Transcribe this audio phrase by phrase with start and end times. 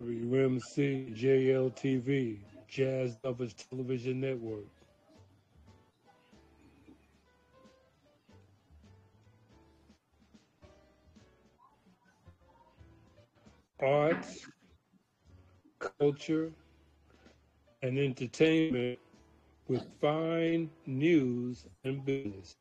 [0.00, 2.38] WMC JLTV,
[2.68, 4.66] Jazz Lovers Television Network.
[13.80, 14.46] Arts,
[15.98, 16.52] culture,
[17.82, 18.98] and entertainment
[19.66, 22.56] with fine news and business.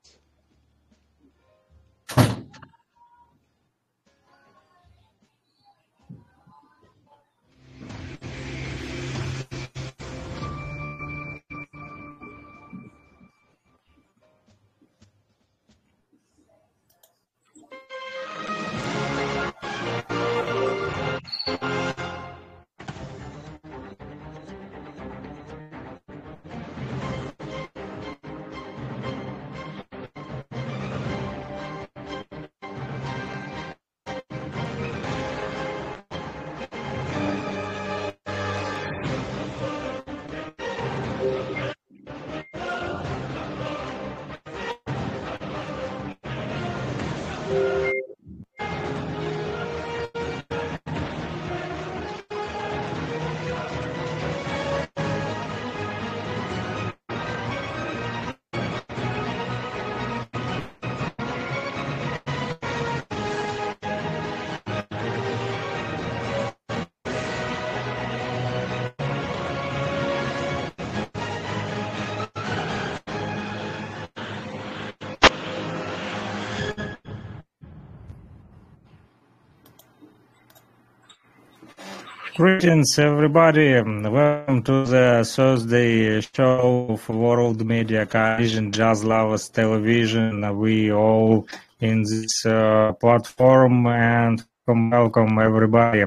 [82.37, 83.73] Greetings, everybody.
[83.81, 90.45] Welcome to the Thursday show of World Media Coalition Jazz Lovers Television.
[90.55, 91.47] We all
[91.79, 96.03] in this uh, platform and welcome everybody.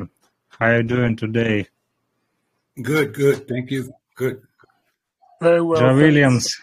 [0.51, 1.67] How are you doing today?
[2.81, 3.49] Good, good.
[3.49, 3.93] Thank you.
[4.15, 4.41] Good.
[5.43, 5.81] Very well.
[5.81, 5.97] Joe.
[5.97, 6.57] Williams,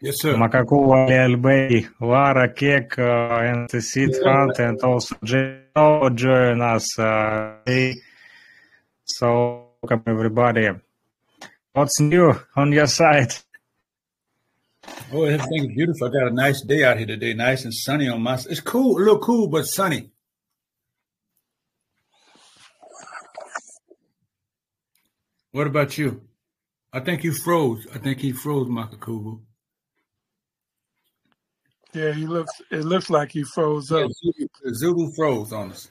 [0.00, 0.32] Yes, sir.
[0.36, 3.02] Makaku Albay, Lara Kek, uh,
[3.44, 6.98] and Sid Hunt, and also Joe join us.
[6.98, 8.00] Uh, today.
[9.16, 10.68] So, welcome everybody.
[11.72, 13.34] What's new on your side?
[15.12, 16.08] Oh, everything's beautiful.
[16.08, 17.34] I got a nice day out here today.
[17.34, 18.34] Nice and sunny on my.
[18.34, 20.10] It's cool, a little cool, but sunny.
[25.52, 26.22] What about you?
[26.92, 27.86] I think you froze.
[27.94, 29.40] I think he froze, Makakubu.
[31.92, 32.52] Yeah, he looks.
[32.70, 34.10] It looks like he froze Yeah, up.
[34.12, 35.88] Zulu, Zulu froze on us.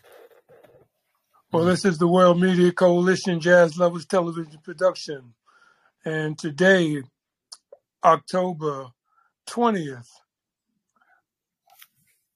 [1.51, 5.33] Well, this is the World Media Coalition Jazz Lovers Television production,
[6.05, 7.01] and today,
[8.03, 8.89] October
[9.47, 10.07] twentieth,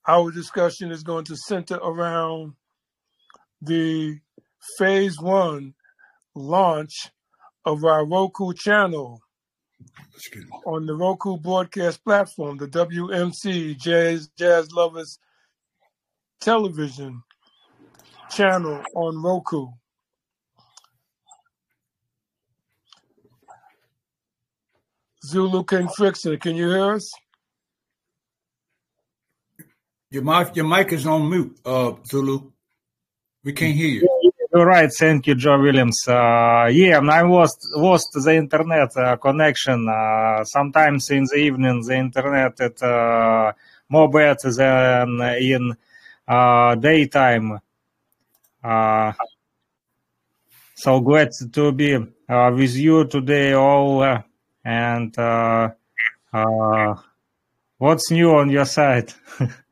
[0.08, 2.54] our discussion is going to center around
[3.62, 4.20] the
[4.80, 5.76] Phase One
[6.34, 7.12] launch
[7.66, 9.22] of our Roku channel
[10.66, 15.20] on the Roku broadcast platform, the WMC Jazz Jazz Lovers
[16.42, 17.22] Television
[18.36, 19.68] channel on Roku.
[25.26, 27.10] Zulu King Frickson, can you hear us?
[30.12, 32.52] Your mic, your mic is on mute, uh, Zulu.
[33.44, 34.32] We can't hear you.
[34.54, 34.90] You're right.
[35.00, 36.08] Thank you, Joe Williams.
[36.08, 39.90] Uh, yeah, I lost lost the internet uh, connection.
[39.90, 43.52] Uh, sometimes in the evening, the internet is uh,
[43.90, 45.76] more better than in
[46.28, 47.60] uh, daytime.
[48.64, 49.14] Uh,
[50.76, 54.02] so glad to be uh, with you today, all.
[54.02, 54.22] Uh,
[54.64, 55.70] and uh,
[57.78, 59.14] what's new on your side?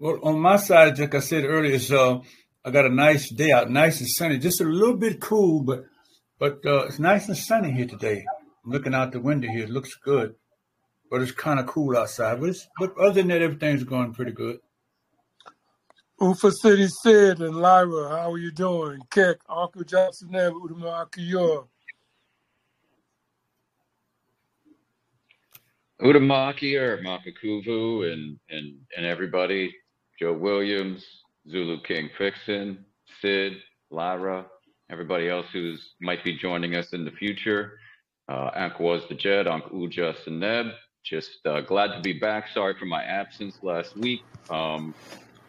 [0.00, 2.20] Well, on my side, like I said earlier, uh,
[2.64, 5.84] I got a nice day out, nice and sunny, just a little bit cool, but
[6.38, 8.24] but uh, it's nice and sunny here today.
[8.64, 10.36] I'm looking out the window here; it looks good,
[11.10, 12.40] but it's kind of cool outside.
[12.40, 14.60] But, but other than that, everything's going pretty good.
[16.22, 19.00] Ufa City Sid and Lyra, how are you doing?
[19.10, 21.66] Kek, Uncle Johnson, Neb, Udama Akiyor.
[25.98, 29.74] Or Makakuvu and, and, and everybody,
[30.18, 31.02] Joe Williams,
[31.50, 32.84] Zulu King Fixin,
[33.22, 33.54] Sid,
[33.90, 34.44] Lyra,
[34.90, 37.78] everybody else who's might be joining us in the future.
[38.28, 40.74] Uh, was the Jed, Uncle Uja Seneb.
[41.02, 42.48] Just uh, glad to be back.
[42.52, 44.22] Sorry for my absence last week.
[44.50, 44.94] Um,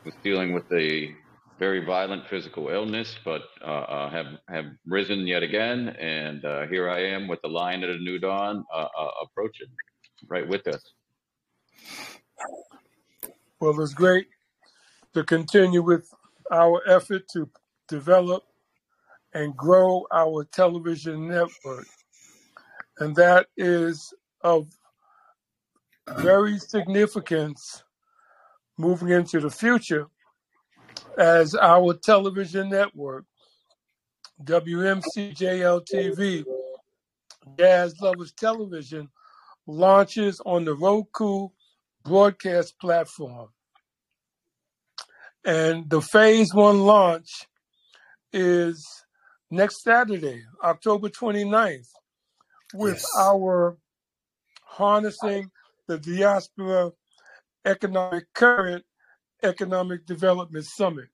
[0.04, 1.16] was dealing with a
[1.60, 6.90] very violent physical illness, but uh, uh, have have risen yet again, and uh, here
[6.90, 9.68] I am with the lion of a new dawn uh, uh, approaching
[10.28, 10.82] right with us.
[13.60, 14.28] Well, it's great
[15.14, 16.12] to continue with
[16.52, 17.48] our effort to
[17.88, 18.44] develop
[19.34, 21.88] and grow our television network.
[23.00, 24.68] And that is of
[26.18, 27.84] very significance
[28.82, 30.08] moving into the future
[31.18, 33.26] as our television network,
[34.44, 36.44] WMCJL TV,
[37.58, 39.10] Jazz Lovers Television,
[39.68, 41.50] launches on the Roku
[42.04, 43.50] broadcast platform.
[45.46, 47.48] And the phase one launch
[48.34, 48.88] is
[49.52, 51.90] next Saturday, October 29th,
[52.74, 53.16] with Yes.
[53.18, 53.78] our
[54.64, 55.52] harnessing
[55.88, 56.92] the diaspora
[57.66, 58.84] economic current
[59.44, 61.10] economic development summit.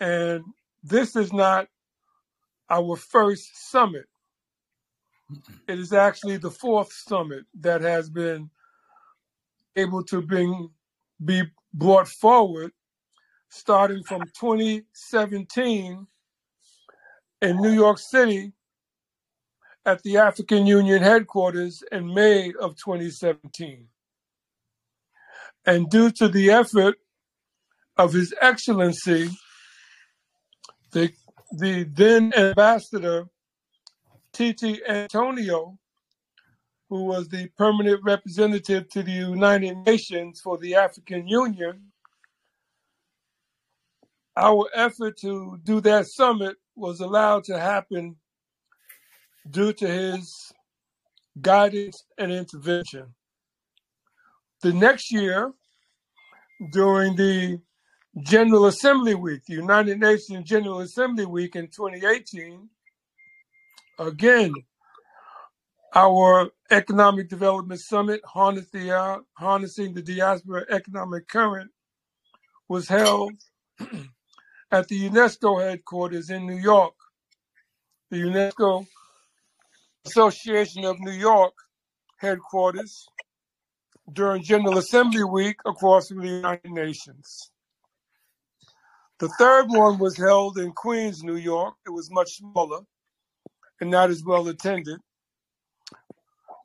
[0.00, 0.44] And
[0.82, 1.68] this is not
[2.68, 4.06] our first summit.
[5.68, 8.50] It is actually the fourth summit that has been
[9.74, 10.70] able to bring,
[11.24, 11.42] be
[11.72, 12.72] brought forward
[13.48, 16.06] starting from 2017
[17.42, 18.52] in New York City
[19.84, 23.86] at the African Union headquarters in May of 2017.
[25.66, 26.96] And due to the effort
[27.96, 29.30] of His Excellency,
[30.92, 31.12] the,
[31.52, 33.26] the then Ambassador
[34.32, 35.78] Tete Antonio,
[36.88, 41.90] who was the permanent representative to the United Nations for the African Union,
[44.36, 48.16] our effort to do that summit was allowed to happen
[49.50, 50.52] due to his
[51.40, 53.14] guidance and intervention.
[54.62, 55.52] The next year,
[56.72, 57.60] during the
[58.22, 62.68] General Assembly Week, the United Nations General Assembly Week in 2018,
[63.98, 64.52] again,
[65.94, 71.70] our Economic Development Summit, Harnessing the Diaspora Economic Current,
[72.68, 73.32] was held
[74.72, 76.94] at the UNESCO headquarters in New York.
[78.10, 78.86] The UNESCO
[80.06, 81.54] Association of New York
[82.18, 83.06] headquarters
[84.12, 87.50] during General Assembly Week across the United Nations.
[89.18, 91.74] The third one was held in Queens, New York.
[91.86, 92.80] It was much smaller
[93.80, 95.00] and not as well attended.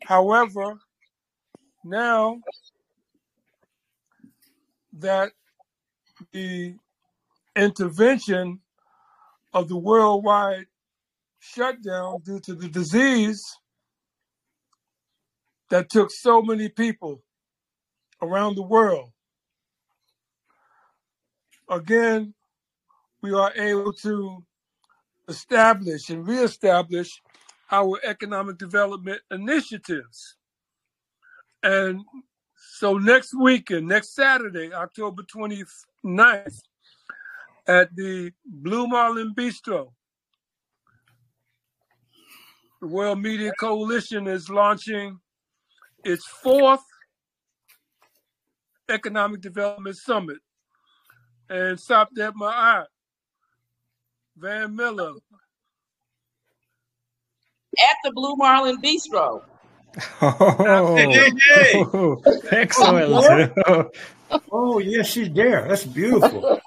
[0.04, 0.80] However,
[1.84, 2.42] now
[4.94, 5.32] that
[6.32, 6.76] the
[7.56, 8.60] intervention
[9.54, 10.68] of the worldwide
[11.40, 13.42] shutdown due to the disease
[15.70, 17.24] that took so many people
[18.22, 19.12] around the world.
[21.70, 22.34] Again,
[23.22, 24.44] we are able to
[25.28, 27.22] establish and reestablish
[27.72, 30.36] our economic development initiatives.
[31.64, 32.02] And
[32.56, 36.60] so next weekend, next Saturday, October 29th,
[37.68, 39.92] at the Blue Marlin Bistro,
[42.82, 45.20] the World Media Coalition is launching
[46.04, 46.84] its fourth
[48.92, 50.38] Economic Development Summit.
[51.50, 52.86] And stopped at my Ma'at,
[54.38, 55.12] Van Miller,
[57.78, 59.42] at the Blue Marlin Bistro.
[60.22, 61.84] Oh, Hey, hey,
[62.52, 63.54] excellent.
[64.54, 65.68] Oh, yes, she's there.
[65.68, 66.60] That's beautiful.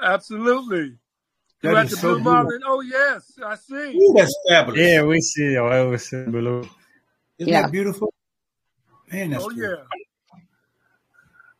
[0.00, 0.96] absolutely.
[1.62, 2.32] You at the so Blue beautiful.
[2.32, 2.60] Marlin?
[2.66, 3.96] Oh, yes, I see.
[3.96, 4.80] Ooh, that's fabulous.
[4.80, 6.68] yeah, we see, well, we see blue.
[7.38, 7.62] Isn't Yeah.
[7.62, 8.12] that beautiful?
[9.10, 9.78] Man, that's Oh, good.
[9.78, 9.84] yeah.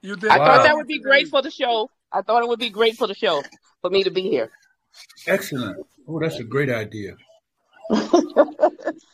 [0.03, 0.45] You did I Wow.
[0.45, 1.91] thought that would be great for the show.
[2.13, 3.43] I thought it would be great for the show
[3.81, 4.51] for me to be here.
[5.27, 5.77] Excellent.
[6.07, 7.17] Oh, that's a great idea.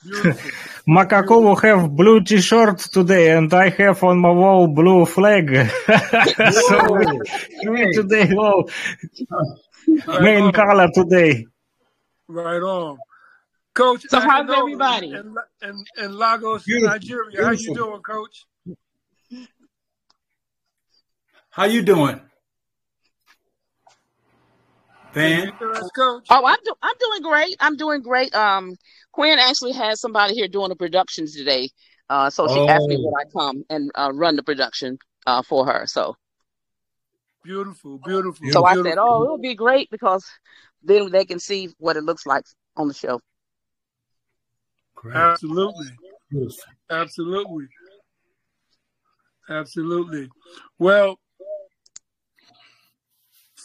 [0.05, 0.51] Beautiful.
[0.87, 5.49] will have blue t-shirt today, and I have on my wall blue flag.
[6.51, 7.21] so we
[7.77, 7.93] Hey.
[7.93, 8.69] today all
[10.07, 10.53] Right main on.
[10.53, 11.47] color today.
[12.29, 12.99] Right on.
[13.75, 15.09] Coach So how's everybody?
[15.13, 16.93] in, in, in Lagos, Beautiful.
[16.93, 17.45] Nigeria.
[17.45, 18.47] How you doing, Coach?
[21.55, 22.21] How you doing,
[25.13, 25.53] Van?
[25.57, 26.27] hear us, Coach?
[26.29, 27.57] Oh, I'm do- I'm doing great.
[27.61, 28.35] I'm doing great.
[28.35, 28.75] Um,
[29.13, 31.71] Quinn actually has somebody here doing the productions today.
[32.11, 35.43] Uh, so she asked me Oh, would I come and uh, run the production uh,
[35.43, 35.87] for her.
[35.87, 36.17] So
[37.45, 40.25] Beautiful, beautiful, so I said, oh, it'll be great because
[40.83, 42.47] then they can see what it looks like
[42.77, 43.21] on the show.
[44.97, 45.15] Great.
[45.15, 45.91] Absolutely,
[46.33, 46.65] Beautiful.
[46.91, 47.67] absolutely,
[49.49, 50.31] absolutely.
[50.81, 51.17] Well,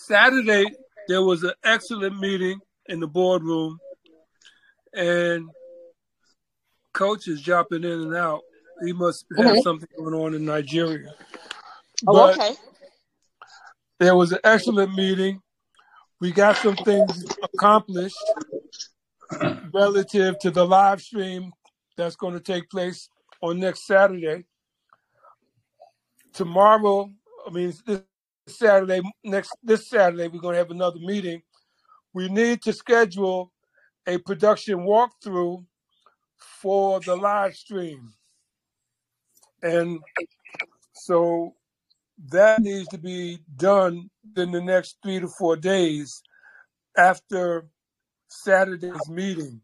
[0.10, 0.66] Saturday
[1.08, 3.78] there was an excellent meeting in the boardroom,
[4.94, 5.48] and
[6.94, 8.42] Coach is jumping in and out.
[8.84, 9.64] He must have Mhm.
[9.64, 11.14] something going on in Nigeria.
[12.08, 12.56] Oh, But okay.
[14.00, 15.42] there was an excellent meeting
[16.20, 18.18] we got some things accomplished
[19.74, 21.54] relative to the live stream
[21.96, 23.10] that's going to take place
[23.42, 24.46] on next Saturday.
[26.34, 27.14] Tomorrow,
[27.48, 28.04] I mean this
[28.50, 31.42] Saturday, next this Saturday, we're going to have another meeting.
[32.14, 33.52] We need to schedule
[34.08, 35.66] a production walkthrough
[36.38, 38.14] for the live stream.
[39.62, 40.00] And
[40.94, 41.54] so
[42.32, 46.22] that needs to be done in the next three to four days
[46.98, 47.68] after
[48.28, 49.62] Saturday's meeting.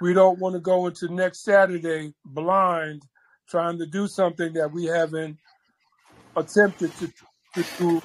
[0.00, 3.02] We don't want to go into next Saturday blind
[3.48, 5.36] trying to do something that we haven't
[6.36, 7.12] attempted to,
[7.54, 8.02] to do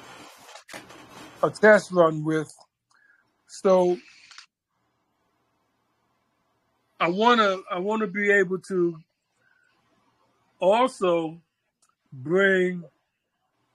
[1.42, 2.52] a test run with.
[3.46, 3.96] So
[6.98, 8.98] I wanna I wanna be able to
[10.58, 11.40] also
[12.12, 12.82] bring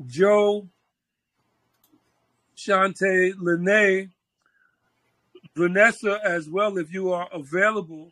[0.07, 0.67] Joe,
[2.57, 4.11] Shante, Lene,
[5.55, 8.11] Vanessa as well, if you are available,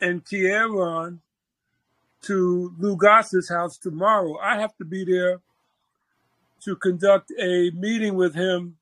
[0.00, 1.20] and Kieran
[2.22, 4.38] to Lou Goss's house tomorrow.
[4.38, 5.40] I have to be there
[6.64, 8.76] to conduct a meeting with him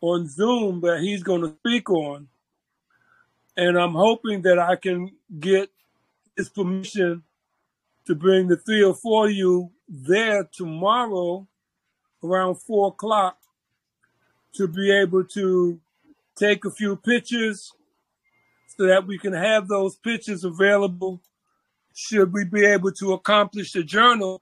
[0.00, 2.28] on Zoom that he's going to speak on.
[3.56, 5.70] And I'm hoping that I can get
[6.36, 7.22] his permission
[8.06, 11.46] to bring the three or four of you there tomorrow
[12.22, 13.36] around four o'clock
[14.54, 15.80] to be able to
[16.36, 17.72] take a few pictures
[18.76, 21.20] so that we can have those pictures available
[21.94, 24.40] should we be able to accomplish the journal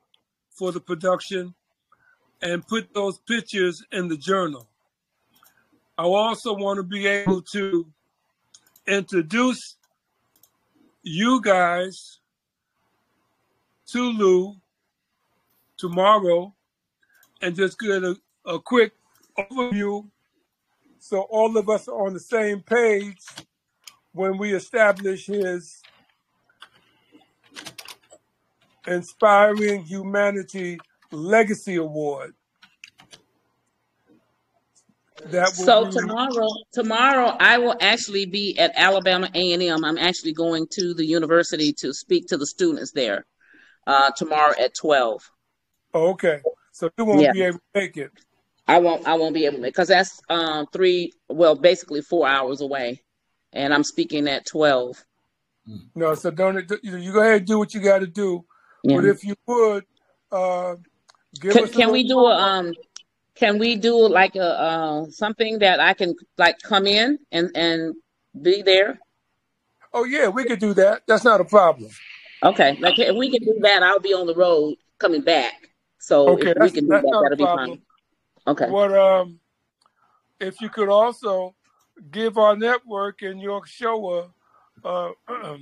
[0.50, 1.54] for the production
[2.42, 4.68] and put those pictures in the journal.
[5.96, 7.86] I also want to be able to
[8.86, 9.76] introduce
[11.02, 12.18] you guys
[13.88, 14.56] to Lou
[15.76, 16.54] tomorrow
[17.40, 18.92] and just get a, a quick
[19.38, 20.08] overview
[21.00, 23.18] so all of us are on the same page
[24.12, 25.80] when we establish his
[28.86, 30.78] Inspiring Humanity
[31.12, 32.34] Legacy Award.
[35.26, 35.90] That so be...
[35.92, 39.84] tomorrow, tomorrow I will actually be at Alabama A and M.
[39.84, 43.26] I'm actually going to the university to speak to the students there
[43.86, 45.28] uh, tomorrow at twelve.
[45.92, 47.32] Oh, okay, so you won't yeah.
[47.32, 48.12] be able to make it.
[48.68, 49.08] I won't.
[49.08, 51.12] I won't be able to because that's um, three.
[51.28, 53.02] Well, basically four hours away,
[53.52, 55.04] and I'm speaking at twelve.
[55.94, 58.44] No, so don't you go ahead and do what you got to do.
[58.84, 58.96] Yeah.
[58.96, 59.84] But if you would,
[60.30, 60.76] uh,
[61.40, 61.68] can.
[61.68, 62.74] Can we do a um?
[63.34, 67.94] Can we do like a uh, something that I can like come in and and
[68.40, 68.98] be there?
[69.92, 71.02] Oh yeah, we could do that.
[71.06, 71.90] That's not a problem.
[72.42, 75.54] Okay, like if we can do that, I'll be on the road coming back.
[75.98, 77.82] So okay, if we can do that, that'll be fine.
[78.46, 78.70] Okay.
[78.70, 79.40] What um,
[80.40, 81.54] if you could also
[82.10, 84.32] give our network and your show
[84.84, 85.12] a uh,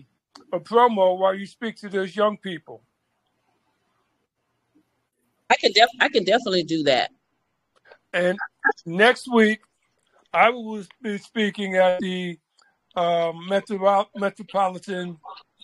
[0.53, 2.83] a promo while you speak to those young people.
[5.51, 7.11] I can def I can definitely do that.
[8.13, 8.39] And
[8.85, 9.61] next week,
[10.33, 12.39] I will be speaking at the
[12.95, 15.19] uh, Metro- Metropolitan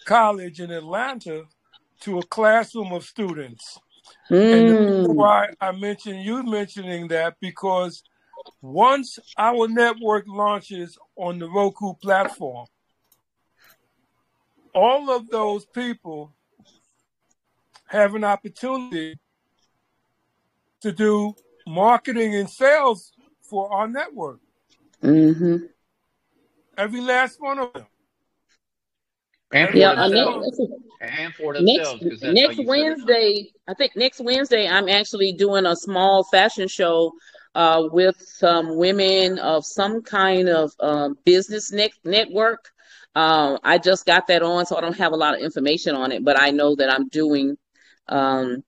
[0.05, 1.45] College in Atlanta
[2.01, 3.79] to a classroom of students.
[4.31, 4.53] Mm.
[4.53, 5.15] And the hmm.
[5.15, 8.03] why I mentioned you mentioning that because
[8.61, 12.67] once our network launches on the Roku platform,
[14.75, 16.33] all of those people
[17.87, 19.19] have an opportunity
[20.83, 21.35] to do
[21.67, 23.12] marketing and sales
[23.43, 24.41] for our network.
[25.03, 25.67] Mm-hmm.
[26.77, 27.87] Every last one of them.
[29.53, 30.61] And for yeah, themselves.
[31.01, 32.03] and for themselves.
[32.03, 37.12] Next, next Wednesday, I think next Wednesday, I'm actually doing a small fashion show
[37.55, 42.71] uh, with some women of some kind of um, business ne- network.
[43.15, 46.12] Um, I just got that on, so I don't have a lot of information on
[46.12, 47.59] it, but I know that I'm doing
[48.09, 48.65] um,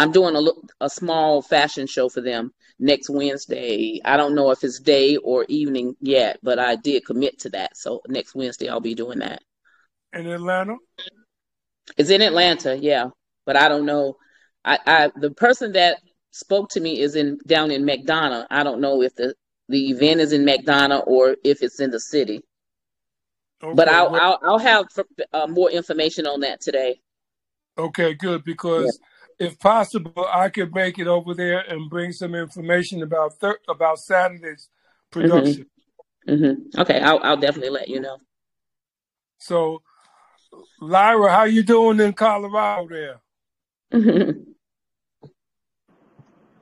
[0.00, 4.00] I'm doing a, a small fashion show for them next Wednesday.
[4.02, 7.76] I don't know if it's day or evening yet, but I did commit to that.
[7.76, 9.42] So next Wednesday I'll be doing that.
[10.14, 10.76] In Atlanta?
[11.98, 13.10] It's in Atlanta, yeah.
[13.44, 14.16] But I don't know.
[14.64, 15.98] I, I the person that
[16.30, 18.46] spoke to me is in down in McDonough.
[18.50, 19.34] I don't know if the
[19.68, 22.40] the event is in McDonough or if it's in the city.
[23.62, 24.86] Okay, but I'll, well, I'll, I'll have
[25.34, 27.00] uh, more information on that today.
[27.76, 28.98] Okay, good because
[29.40, 33.98] if possible, I could make it over there and bring some information about thir- about
[33.98, 34.68] Saturday's
[35.10, 35.66] production.
[36.28, 36.44] Mm-hmm.
[36.44, 36.80] Mm-hmm.
[36.80, 38.18] Okay, I'll I'll definitely let you know.
[39.38, 39.80] So,
[40.80, 43.20] Lyra, how you doing in Colorado there?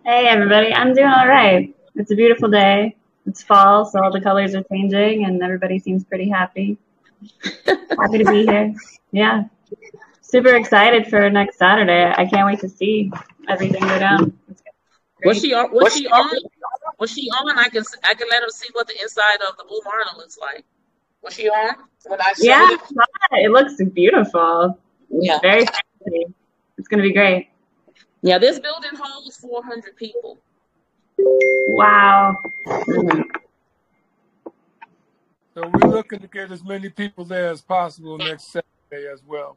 [0.04, 1.75] hey everybody, I'm doing all right.
[1.97, 2.97] It's a beautiful day.
[3.26, 6.78] it's fall, so all the colors are changing, and everybody seems pretty happy.
[7.66, 8.73] happy to be here.
[9.11, 9.44] Yeah,
[10.28, 12.12] super excited for next Saturday.
[12.16, 13.11] I can't wait to see
[13.49, 14.38] everything go down.
[15.25, 15.73] Was she on?
[15.73, 16.38] Was she on?
[16.99, 17.58] Was she on?
[17.58, 20.38] I can I can let her see what the inside of the Blue Marlin looks
[20.38, 20.64] like.
[21.23, 21.75] Was she on?
[22.06, 22.80] When I yeah, it?
[23.32, 24.78] it looks beautiful.
[25.11, 26.35] Yeah, it's very fancy.
[26.76, 27.49] It's gonna be great.
[28.23, 30.38] Yeah, this building holds 400 people.
[31.18, 32.37] Wow.
[32.66, 33.23] Mm-hmm.
[35.54, 39.56] So we're looking to get as many people there as possible next Saturday as well.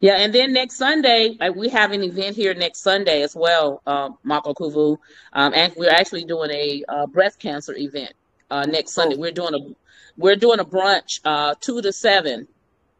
[0.00, 3.82] Yeah, and then next Sunday, like we have an event here next Sunday as well,
[3.86, 4.98] um, Marco Kuvu,
[5.32, 8.12] um, and we're actually doing a uh, breast cancer event
[8.50, 9.16] uh, next Sunday.
[9.16, 9.20] Oh.
[9.20, 9.74] We're doing a
[10.18, 12.46] we're doing a brunch uh, two to seven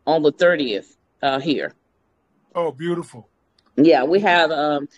[0.07, 1.75] on the thirtieth uh, here.
[2.55, 3.29] Oh, beautiful!
[3.77, 4.89] Yeah, we have um,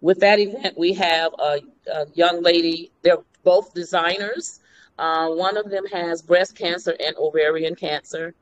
[0.00, 1.60] with that event we have a,
[1.92, 2.92] a young lady.
[3.02, 4.60] They're both designers.
[4.96, 8.34] Uh, one of them has breast cancer and ovarian cancer.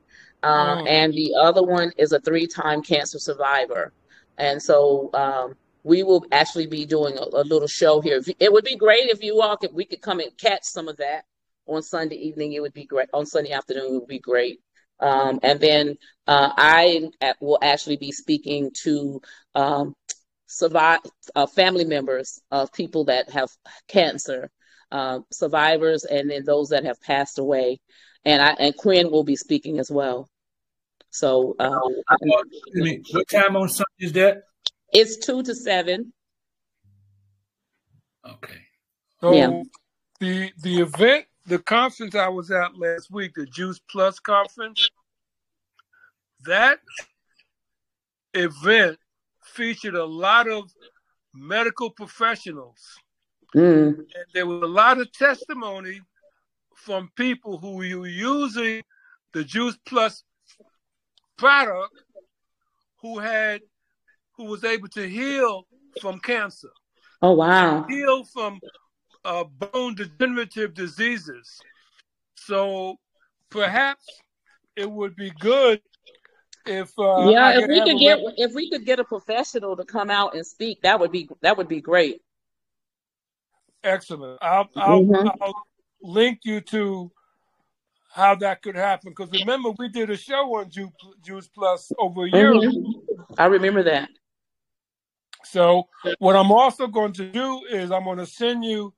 [0.43, 0.85] Uh, oh.
[0.85, 3.93] And the other one is a three time cancer survivor.
[4.37, 8.21] And so um, we will actually be doing a, a little show here.
[8.39, 10.97] It would be great if you all could, we could come and catch some of
[10.97, 11.25] that
[11.65, 12.53] on Sunday evening.
[12.53, 13.09] It would be great.
[13.13, 14.59] On Sunday afternoon, it would be great.
[14.99, 15.95] Um, and then
[16.27, 19.21] uh, I will actually be speaking to
[19.53, 19.93] um,
[20.47, 20.99] survive
[21.35, 23.49] uh, family members of people that have
[23.87, 24.49] cancer,
[24.91, 27.79] uh, survivors, and then those that have passed away
[28.25, 30.29] and I and Quinn will be speaking as well.
[31.09, 31.95] So, um,
[33.11, 34.43] what time on Sunday is that?
[34.91, 36.13] It's two to seven.
[38.25, 38.61] Okay.
[39.21, 39.63] So yeah.
[40.19, 44.89] the the event, the conference I was at last week, the Juice Plus conference,
[46.45, 46.79] that
[48.33, 48.97] event
[49.43, 50.69] featured a lot of
[51.33, 52.79] medical professionals.
[53.55, 53.97] Mm.
[53.97, 56.01] And there was a lot of testimony
[56.87, 58.81] from people who were using
[59.33, 60.23] the Juice Plus
[61.37, 61.93] product
[63.01, 63.59] who had
[64.37, 65.67] who was able to heal
[66.01, 66.69] from cancer.
[67.21, 67.85] Oh wow.
[67.89, 68.61] Heal from
[69.25, 71.59] uh, bone degenerative diseases.
[72.35, 72.95] So
[73.49, 74.05] perhaps
[74.77, 75.81] it would be good
[76.65, 80.09] if uh, yeah, if we could get if we could get a professional to come
[80.09, 82.21] out and speak, that would be that would be great.
[83.83, 84.39] Excellent.
[84.41, 85.27] I'll I'll, mm-hmm.
[85.41, 85.67] I'll
[86.01, 87.11] link you to
[88.11, 89.11] how that could happen.
[89.15, 93.33] Because remember, we did a show on Juice Plus over a year mm-hmm.
[93.37, 94.09] I remember that.
[95.43, 95.87] So
[96.19, 98.93] what I'm also going to do is I'm going to send you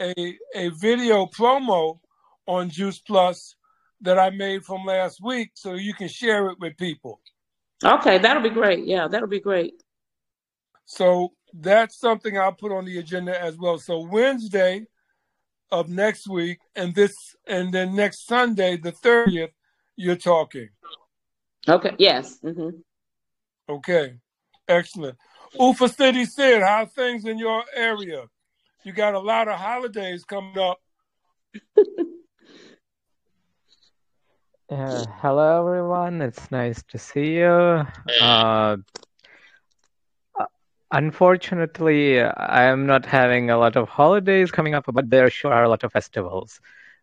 [0.00, 2.00] a a video promo
[2.46, 3.56] on Juice Plus
[4.00, 7.20] that I made from last week, so you can share it with people.
[7.82, 8.84] Okay, that'll be great.
[8.84, 9.74] Yeah, that'll be great.
[10.84, 13.78] So that's something I'll put on the agenda as well.
[13.78, 14.86] So Wednesday,
[15.74, 17.12] of next week, and this,
[17.46, 19.50] and then next Sunday, the thirtieth,
[19.96, 20.68] you're talking.
[21.68, 21.94] Okay.
[21.98, 22.38] Yes.
[22.44, 22.70] Mm-hmm.
[23.68, 24.14] Okay.
[24.68, 25.16] Excellent.
[25.58, 28.24] Ufa City Sid, how things in your area?
[28.84, 30.78] You got a lot of holidays coming up.
[34.70, 36.22] Uh, hello, everyone.
[36.22, 37.86] It's nice to see you.
[38.20, 38.78] Uh,
[40.94, 45.64] Unfortunately, I am not having a lot of holidays coming up, but there sure are
[45.64, 46.60] a lot of festivals.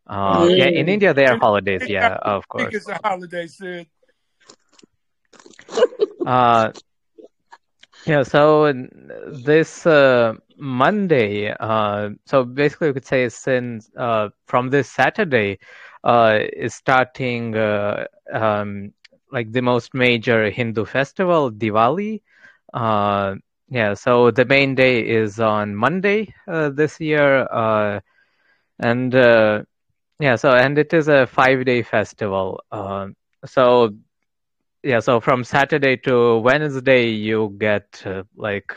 [0.08, 0.58] Uh, mm.
[0.58, 1.88] Yeah, in India there are holidays.
[1.90, 2.74] Yeah, of course.
[2.76, 3.88] It's a holiday, Sid.
[6.26, 6.72] Uh,
[8.06, 8.24] yeah.
[8.24, 8.74] So
[9.28, 15.60] this uh, Monday, uh, so basically, we could say since uh, from this Saturday
[16.04, 18.94] uh, is starting uh, um,
[19.32, 22.22] like the most major Hindu festival, Diwali.
[23.72, 28.00] Uh, yeah, so the main day is on Monday uh, this year, uh,
[28.80, 29.64] and uh,
[30.20, 32.62] yeah, so and it is a five-day festival.
[32.72, 33.92] Um, so
[34.84, 38.74] yeah, so from Saturday to Wednesday, you get uh, like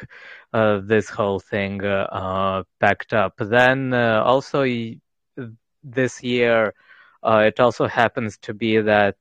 [0.53, 3.35] uh, this whole thing uh, packed up.
[3.39, 4.65] Then also
[5.83, 6.75] this year.
[7.25, 9.17] it also happens to be that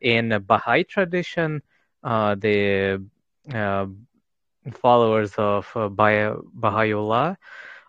[0.00, 1.62] in Baha'i tradition,
[2.02, 3.02] the
[4.70, 7.36] followers of uh, Baha'u'llah,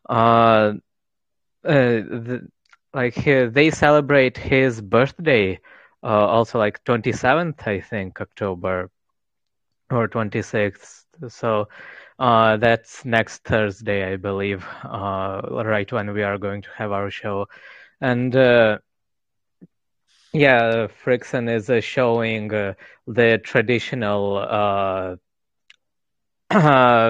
[0.09, 0.73] uh, uh,
[1.65, 2.47] the,
[2.93, 5.59] like they celebrate his birthday,
[6.03, 8.89] uh, also like 27th, I think, October
[9.91, 11.05] or 26th.
[11.29, 11.67] So
[12.19, 17.47] uh, that's next Thursday, I believe, right when we are going to have our show.
[18.01, 18.36] And
[20.33, 22.73] yeah, Frickson is uh, showing uh,
[23.07, 25.15] the traditional uh,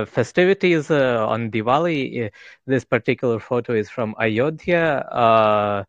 [0.06, 2.32] festivities uh, on Diwali.
[2.66, 5.84] This particular photo is from Ayodhya, uh,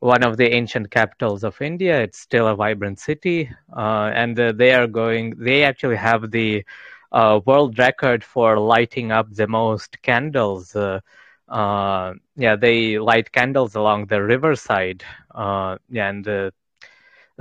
[0.00, 2.00] one of the ancient capitals of India.
[2.00, 5.34] It's still a vibrant city, uh, and uh, they are going.
[5.38, 6.64] They actually have the
[7.12, 10.74] uh, world record for lighting up the most candles.
[12.36, 16.50] yeah, they light candles along the riverside, and uh,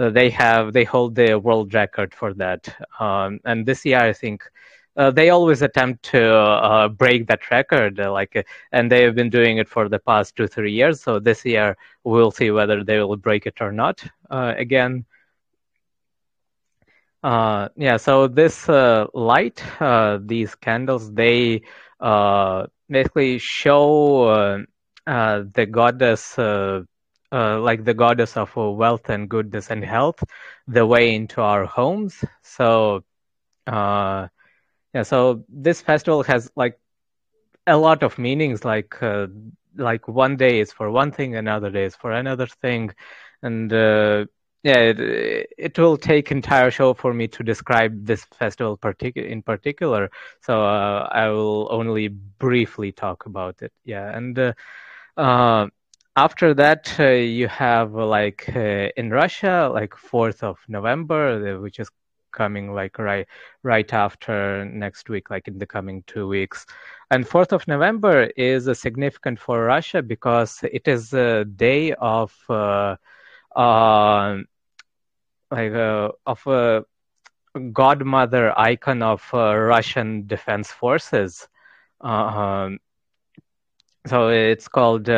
[0.10, 2.68] they have they hold the world record for that.
[3.00, 4.44] Um, and this year, I think.
[4.98, 9.16] Uh, they always attempt to uh, break that record, uh, like, uh, and they have
[9.16, 11.02] been doing it for the past two, three years.
[11.02, 15.06] So this year, we'll see whether they will break it or not uh, again.
[17.24, 17.98] yeah.
[17.98, 19.64] So this light,
[20.26, 21.62] these candles, they
[22.90, 24.66] basically show
[25.06, 26.38] the goddess
[27.32, 30.24] uh, like the goddess of uh, wealth and goodness and health,
[30.68, 32.24] the way into our homes.
[32.42, 33.04] So,
[33.66, 34.28] uh,
[34.98, 36.80] yeah, so this festival has like
[37.68, 38.66] a lot of meanings.
[38.66, 39.28] Like, uh,
[39.78, 42.92] like one day is for one thing, another day is for another thing,
[43.44, 44.26] and uh,
[44.64, 49.42] yeah, it, it will take entire show for me to describe this festival partic- in
[49.44, 50.10] particular.
[50.42, 53.74] So uh, I will only briefly talk about it.
[53.86, 54.54] Yeah, and
[56.16, 61.90] after that uh, you have like uh, in russia like 4th of november which is
[62.38, 63.28] coming like right
[63.64, 66.66] right after next week like in the coming two weeks
[67.12, 72.34] and 4th of november is uh, significant for russia because it is a day of
[72.50, 72.96] uh,
[73.56, 74.38] uh,
[75.52, 76.84] like uh, of a
[77.74, 81.48] godmother icon of russian defense forces
[82.02, 82.78] um,
[84.06, 85.10] so it's called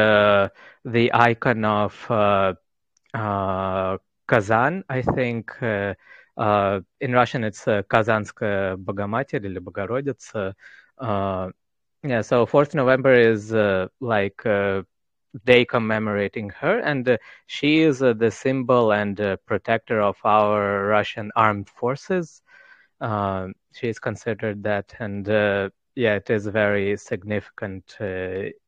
[0.86, 2.53] the icon of uh,
[3.13, 5.51] uh, Kazan, I think.
[5.62, 5.95] Uh,
[6.38, 10.54] in Russian, it's Kazanskая Богоматерь или Богородица.
[12.07, 13.52] yeah, so 4th November is
[14.00, 14.42] like
[15.44, 20.87] day commemorating her, and uh, she is uh, the symbol and uh, protector of our
[20.87, 22.42] Russian armed forces.
[23.72, 25.26] she is considered that, and
[25.96, 27.96] yeah, it is a very significant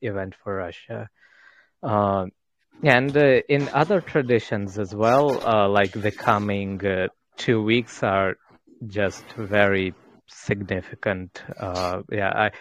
[0.01, 1.09] event for Russia.
[1.83, 2.27] Uh,
[2.83, 8.38] and uh, in other traditions as well, uh, like the coming uh, two weeks are
[8.88, 9.94] just very
[10.28, 11.42] significant.
[11.58, 12.52] Uh, yeah, I,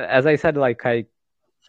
[0.00, 1.06] as I said, like I,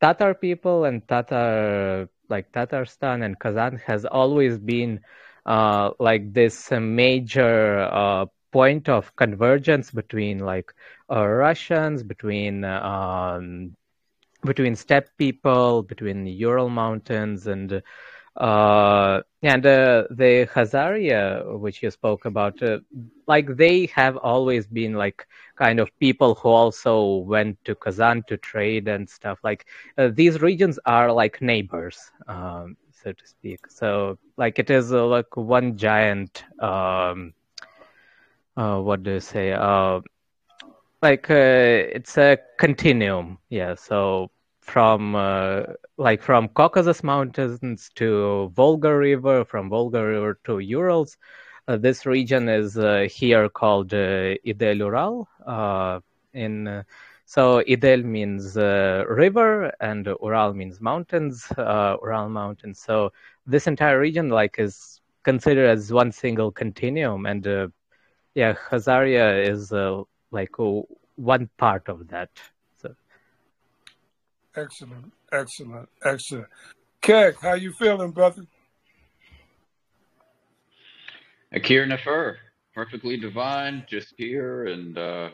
[0.00, 5.00] Tatar people and Tatar like Tatarstan and Kazan has always been
[5.46, 7.88] uh, like this major
[8.52, 10.72] point of convergence between like
[11.10, 13.74] Russians, between um,
[14.44, 17.82] between steppe people, between the Ural Mountains, and
[18.38, 22.78] uh, and uh, the Khazaria, which you spoke about, uh,
[23.26, 28.36] like they have always been like kind of people who also went to Kazan to
[28.36, 29.38] trade and stuff.
[29.44, 29.66] Like
[29.98, 31.98] uh, these regions are like neighbors,
[32.28, 33.66] um, so to speak.
[33.68, 36.44] So like it is uh, like one giant.
[36.60, 37.34] Um,
[38.56, 39.52] uh, what do you say?
[41.02, 43.38] like it's a continuum.
[43.50, 43.74] Yeah.
[43.74, 44.30] So
[44.68, 45.62] from uh,
[45.96, 51.16] like from Caucasus Mountains to Volga River, from Volga River to Urals.
[51.66, 55.28] Uh, this region is uh, here called uh, Idel Ural.
[55.46, 56.00] Uh,
[56.34, 56.82] in uh,
[57.24, 62.80] so Idel means river and Ural means mountains, Ural mountains.
[62.80, 63.12] So
[63.46, 67.72] this entire region like is considered as one single continuum, and
[68.34, 69.72] yeah, Khazaria is
[70.30, 70.54] like
[71.16, 72.30] one part of that.
[74.58, 76.46] Excellent, excellent, excellent.
[77.00, 78.44] Keg, how you feeling, brother?
[81.54, 82.38] Akir Nefer,
[82.74, 85.28] perfectly divine, just here and uh,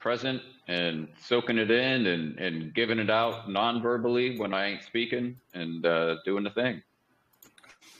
[0.00, 5.36] present and soaking it in and, and giving it out non-verbally when I ain't speaking
[5.54, 6.82] and uh, doing the thing.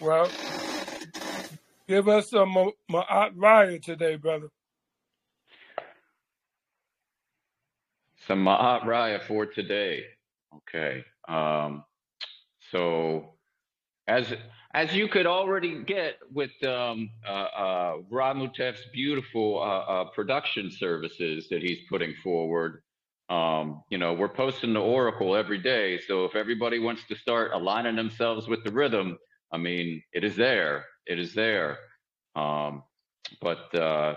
[0.00, 0.28] Well,
[1.86, 4.48] give us some Ma- Ma'at Raya today, brother.
[8.26, 10.06] Some Ma'at Raya for today.
[10.56, 11.04] Okay.
[11.28, 11.84] Um,
[12.70, 13.34] so
[14.06, 14.34] as
[14.74, 21.48] as you could already get with um, uh, uh, Ramutef's beautiful uh, uh, production services
[21.50, 22.82] that he's putting forward,
[23.28, 26.00] um, you know, we're posting the Oracle every day.
[26.06, 29.18] So if everybody wants to start aligning themselves with the rhythm,
[29.52, 30.86] I mean, it is there.
[31.06, 31.78] It is there.
[32.36, 32.84] Um,
[33.40, 34.16] but uh,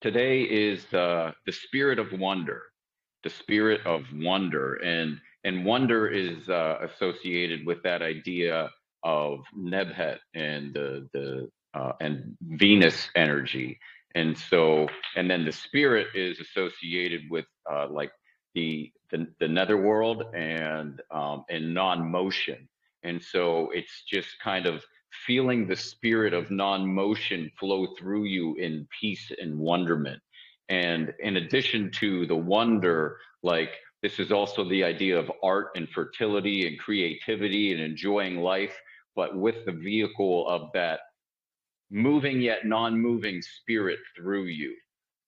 [0.00, 2.62] today is the the spirit of wonder,
[3.24, 8.70] the spirit of wonder, and and wonder is uh, associated with that idea
[9.02, 13.78] of Nebhet and the the uh, and Venus energy,
[14.14, 18.12] and so and then the spirit is associated with uh, like
[18.54, 22.68] the the, the netherworld and um, and non-motion,
[23.02, 24.84] and so it's just kind of
[25.26, 30.20] feeling the spirit of non-motion flow through you in peace and wonderment,
[30.68, 33.70] and in addition to the wonder, like
[34.02, 38.76] this is also the idea of art and fertility and creativity and enjoying life
[39.16, 41.00] but with the vehicle of that
[41.90, 44.74] moving yet non-moving spirit through you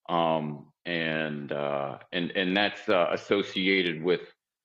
[0.08, 4.20] um, and uh, and and that's uh, associated with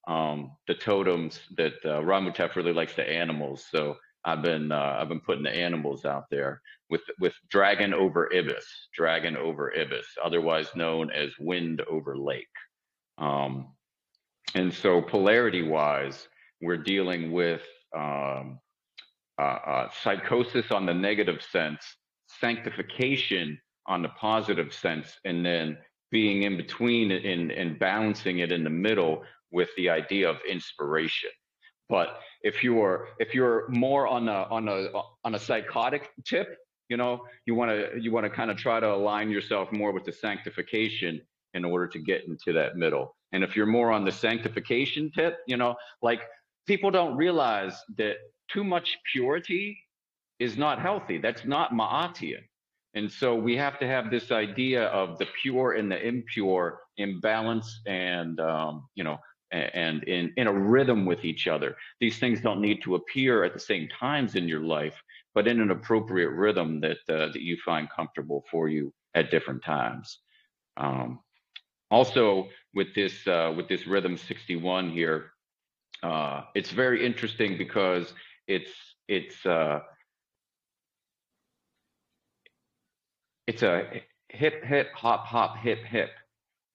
[0.08, 3.66] um, the totems that uh, Ramutef really likes the animals.
[3.70, 8.34] So I've been uh, I've been putting the animals out there with with dragon over
[8.34, 12.48] ibis, dragon over ibis, otherwise known as wind over lake.
[13.18, 13.74] Um,
[14.56, 16.28] and so polarity wise,
[16.62, 17.62] we're dealing with
[17.96, 18.60] um,
[19.40, 21.82] uh, uh, psychosis on the negative sense,
[22.40, 25.78] sanctification on the positive sense, and then
[26.12, 31.30] being in between and, and balancing it in the middle with the idea of inspiration.
[31.90, 34.88] But if you're if you're more on a on a
[35.24, 36.58] on a psychotic tip,
[36.90, 39.92] you know, you want to you want to kind of try to align yourself more
[39.92, 41.22] with the sanctification
[41.54, 43.17] in order to get into that middle.
[43.34, 46.22] And if you're more on the sanctification tip, you know, like
[46.66, 48.18] people don't realize that
[48.50, 49.78] too much purity
[50.40, 51.18] is not healthy.
[51.18, 52.44] That's not ma'atian.
[52.94, 57.20] And so we have to have this idea of the pure and the impure in
[57.20, 59.18] balance and, um, you know,
[59.52, 61.76] and in, in a rhythm with each other.
[62.02, 65.02] These things don't need to appear at the same times in your life,
[65.34, 69.64] but in an appropriate rhythm that, uh, that you find comfortable for you at different
[69.64, 70.20] times.
[70.76, 71.20] Um,
[71.90, 75.32] also, with this uh, with this rhythm 61 here,
[76.04, 78.14] uh, it's very interesting because
[78.48, 78.70] it's
[79.08, 79.80] it's uh,
[83.48, 86.12] it's a hip hip hop hop hip hip.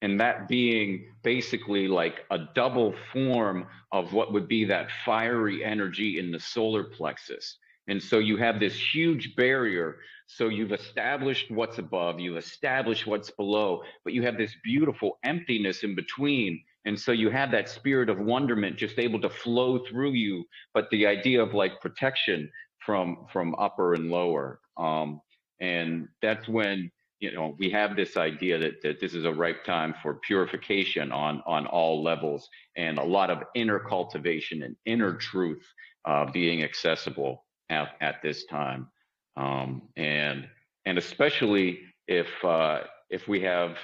[0.03, 6.19] And that being basically like a double form of what would be that fiery energy
[6.19, 7.57] in the solar plexus
[7.88, 9.99] and so you have this huge barrier.
[10.27, 15.83] So you've established what's above you've established what's below but you have this beautiful emptiness
[15.83, 16.62] in between.
[16.85, 20.88] And so you have that spirit of wonderment just able to flow through you but
[20.90, 24.61] the idea of like protection from from upper and lower.
[24.77, 25.21] Um
[25.61, 26.90] and that's when
[27.21, 31.12] you know we have this idea that, that this is a ripe time for purification
[31.12, 35.64] on on all levels and a lot of inner cultivation and inner truth
[36.05, 38.88] uh, being accessible at, at this time.
[39.37, 40.46] Um, and
[40.85, 42.80] and especially if uh,
[43.11, 43.76] if we have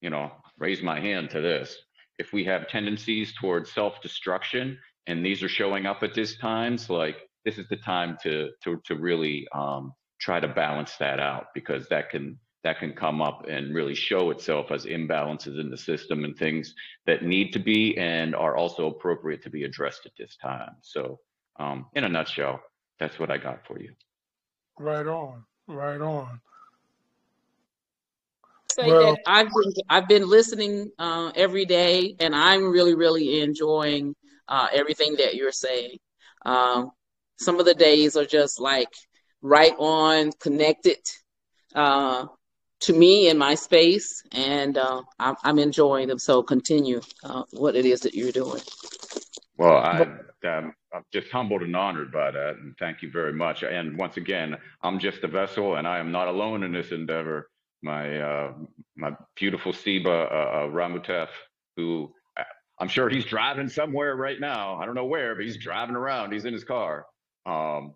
[0.00, 1.76] you know raise my hand to this
[2.18, 7.28] if we have tendencies towards self-destruction and these are showing up at this times like
[7.44, 11.88] this is the time to to to really um, try to balance that out because
[11.88, 16.24] that can that can come up and really show itself as imbalances in the system
[16.24, 16.74] and things
[17.06, 20.72] that need to be and are also appropriate to be addressed at this time.
[20.82, 21.20] So
[21.60, 22.60] um, in a nutshell
[22.98, 23.92] that's what i got for you
[24.78, 25.44] Right on.
[25.66, 26.40] Right on.
[28.70, 33.40] say Well, that I've been I've been listening uh, every day, and I'm really really
[33.40, 34.14] enjoying
[34.46, 35.98] uh, everything that you're saying.
[36.46, 36.92] Um,
[37.38, 38.88] some of the days are just like
[39.42, 40.98] right on connected
[41.74, 42.26] uh,
[42.80, 46.18] to me in my space, and uh, I'm, I'm enjoying them.
[46.18, 48.62] So continue uh, what it is that you're doing.
[49.58, 50.02] Well, I,
[50.46, 53.64] um, I'm just humbled and honored by that, and thank you very much.
[53.64, 57.50] And once again, I'm just a vessel, and I am not alone in this endeavor.
[57.82, 58.52] My uh,
[58.96, 61.28] my beautiful Siba uh, uh, Ramutef,
[61.76, 62.44] who uh,
[62.80, 64.76] I'm sure he's driving somewhere right now.
[64.76, 66.32] I don't know where, but he's driving around.
[66.32, 67.06] He's in his car.
[67.44, 67.94] Um,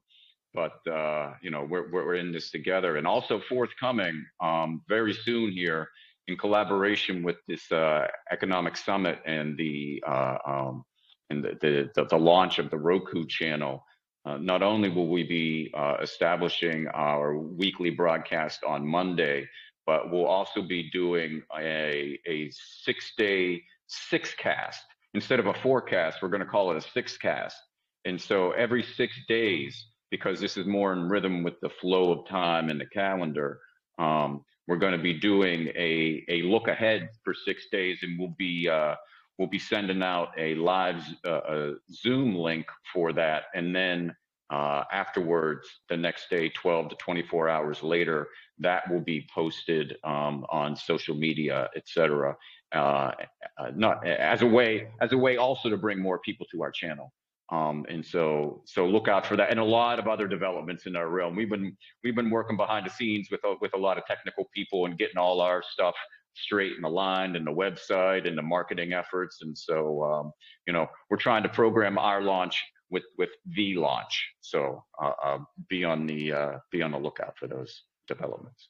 [0.54, 5.52] but uh, you know, we're we're in this together, and also forthcoming um, very soon
[5.52, 5.88] here
[6.26, 10.84] in collaboration with this uh, economic summit and the uh, um,
[11.32, 13.84] and the, the, the launch of the Roku channel,
[14.24, 19.48] uh, not only will we be uh, establishing our weekly broadcast on Monday,
[19.86, 24.82] but we'll also be doing a, a six day six cast.
[25.14, 27.56] Instead of a forecast, we're going to call it a six cast.
[28.04, 32.28] And so every six days, because this is more in rhythm with the flow of
[32.28, 33.60] time and the calendar,
[33.98, 38.34] um, we're going to be doing a, a look ahead for six days and we'll
[38.38, 38.94] be uh,
[39.38, 43.44] we'll be sending out a live uh, a Zoom link for that.
[43.54, 44.14] And then
[44.50, 50.44] uh, afterwards, the next day, 12 to 24 hours later, that will be posted um,
[50.50, 52.36] on social media, etc.
[52.74, 53.12] Uh,
[53.58, 56.70] uh, not as a way as a way also to bring more people to our
[56.70, 57.12] channel.
[57.50, 60.96] Um, and so, so look out for that, and a lot of other developments in
[60.96, 61.36] our realm.
[61.36, 64.48] We've been we've been working behind the scenes with a, with a lot of technical
[64.54, 65.94] people and getting all our stuff
[66.34, 69.42] straight and aligned, and the website and the marketing efforts.
[69.42, 70.32] And so, um,
[70.66, 74.30] you know, we're trying to program our launch with with the launch.
[74.40, 78.68] So, uh, uh, be on the uh, be on the lookout for those developments.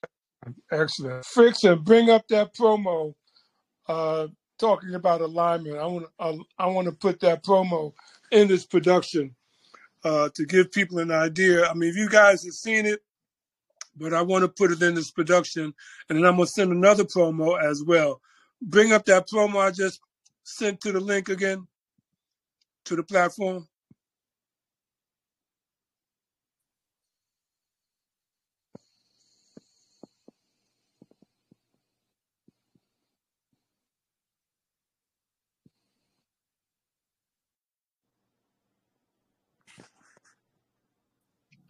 [0.71, 1.25] Excellent.
[1.25, 3.15] Fixin bring up that promo
[3.89, 5.79] uh, talking about alignment.
[5.79, 7.93] I want I, I want to put that promo
[8.31, 9.35] in this production
[10.05, 11.67] uh, to give people an idea.
[11.67, 13.01] I mean, if you guys have seen it,
[13.97, 15.75] but I want to put it in this production,
[16.09, 18.21] and then I'm gonna send another promo as well.
[18.61, 20.01] Bring up that promo I just
[20.45, 21.67] sent to the link again
[22.87, 23.69] to the platform.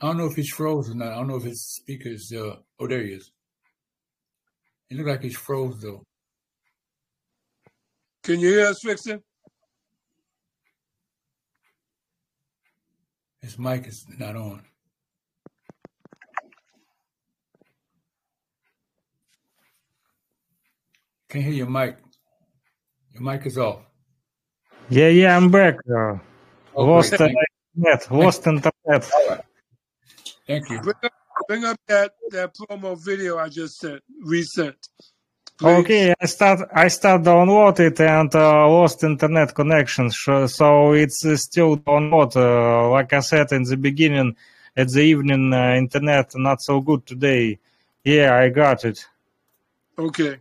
[0.02, 1.12] I don't know if he's frozen or not.
[1.12, 3.30] I don't know if his speaker's uh oh there he is.
[4.88, 6.02] He look like he's froze though.
[8.24, 9.22] Can you hear us, Fixin?
[13.40, 14.62] His mic is not on.
[21.28, 21.96] Can't hear your mic.
[23.12, 23.80] Your mic is off.
[24.90, 25.76] Yeah, yeah, I'm back.
[25.88, 26.18] Uh,
[26.74, 27.20] Oh, lost great.
[27.20, 27.36] uh, Thank,
[27.76, 28.10] internet.
[28.10, 29.10] Lost internet.
[30.48, 30.64] All right.
[30.64, 30.80] Thank you.
[30.80, 31.12] Bring up,
[31.48, 34.76] bring up that that promo video I just sent, resent,
[35.58, 35.78] please.
[35.80, 41.24] Okay, I start I start download it and uh, lost internet connection, so so it's
[41.24, 42.36] uh, still download.
[42.36, 44.36] Uh, like I said in the beginning,
[44.76, 47.58] at the evening, uh, internet not so good today.
[48.04, 49.06] Yeah, I got it.
[49.98, 50.38] Okay.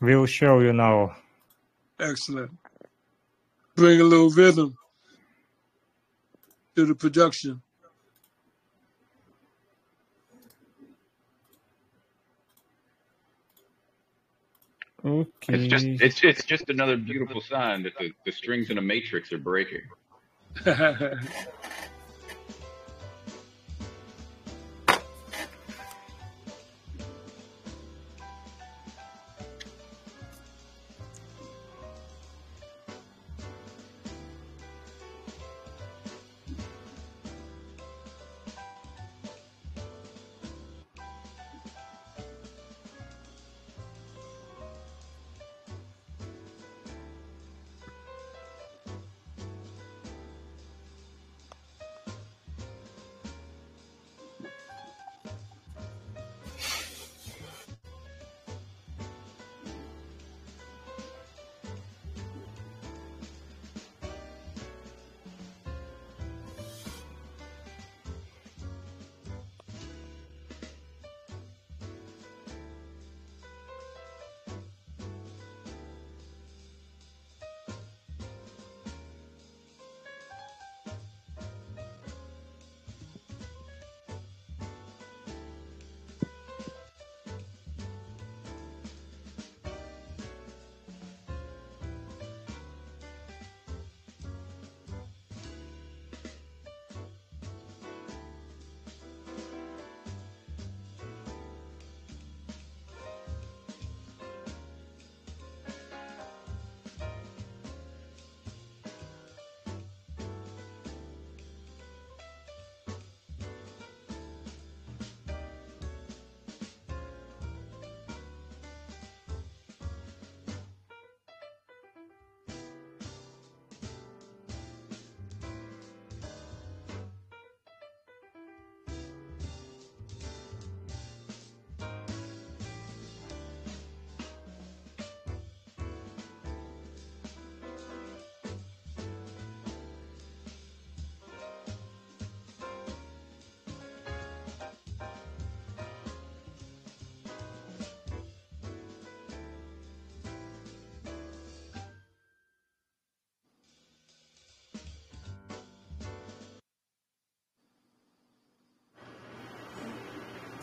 [0.00, 1.16] We'll show you now.
[1.98, 2.50] Excellent.
[3.76, 4.76] Bring a little rhythm
[6.76, 7.62] to the production.
[15.50, 19.32] It's just it's it's just another beautiful sign that the, the strings in a matrix
[19.32, 19.82] are breaking.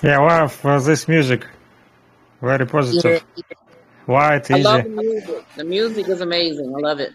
[0.03, 1.45] Yeah, love uh, this music.
[2.41, 3.23] Very positive.
[3.35, 3.43] Yeah,
[4.07, 5.45] Light, I love the music.
[5.55, 6.73] The music is amazing.
[6.75, 7.13] I love it.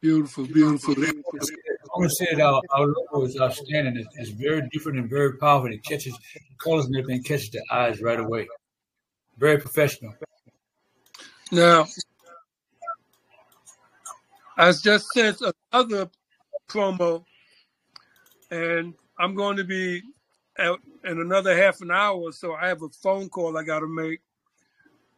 [0.00, 0.94] Beautiful, beautiful.
[0.94, 3.96] I want to say that our, our logo is outstanding.
[3.96, 5.72] It's, it's very different and very powerful.
[5.72, 6.16] It catches
[6.62, 8.46] colors and everything catches the eyes right away.
[9.36, 10.14] Very professional.
[11.50, 11.86] Now,
[14.56, 15.38] I just sent
[15.72, 16.08] another
[16.68, 17.24] promo,
[18.50, 20.13] and I'm going to be out
[21.04, 22.16] in another half an hour.
[22.16, 24.20] or So I have a phone call I got to make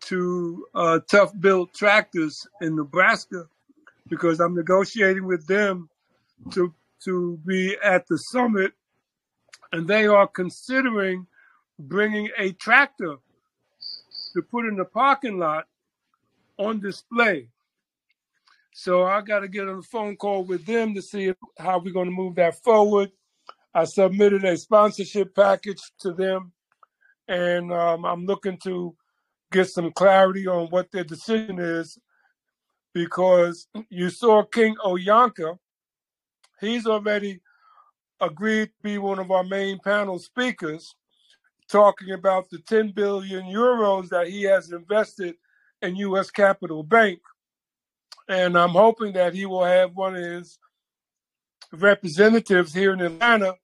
[0.03, 3.47] to uh, Tough Built Tractors in Nebraska
[4.09, 5.89] because I'm negotiating with them
[6.53, 6.73] to
[7.05, 8.73] to be at the summit,
[9.73, 11.27] and they are considering
[11.79, 13.17] bringing a tractor
[14.33, 15.67] to put in the parking lot
[16.59, 17.49] on display.
[18.73, 21.93] So I got to get on a phone call with them to see how we're
[21.93, 23.11] going to move that forward.
[23.77, 26.53] I submitted a sponsorship package to them,
[27.29, 28.97] and um, I'm looking to
[29.53, 31.99] get some clarity on what their decision is
[32.95, 35.59] because you saw King Oyanka.
[36.59, 37.43] He's already
[38.19, 40.95] agreed to be one of our main panel speakers,
[41.71, 45.35] talking about the 10 billion euros that he has invested
[45.83, 46.31] in U.S.
[46.31, 47.19] Capital Bank.
[48.27, 50.59] And I'm hoping that he will have one of his
[51.75, 53.55] representatives here in Atlanta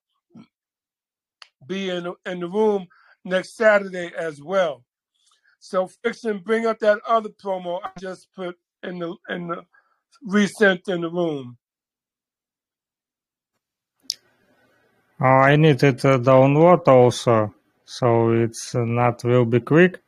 [1.66, 2.86] be in, in the room
[3.24, 4.84] next Saturday as well.
[5.60, 9.64] So Fixin bring up that other promo I just put in the in the
[10.22, 11.56] recent in the room.
[15.20, 17.54] Uh, I need it uh, download also,
[17.84, 20.00] so it's uh, not will be quick.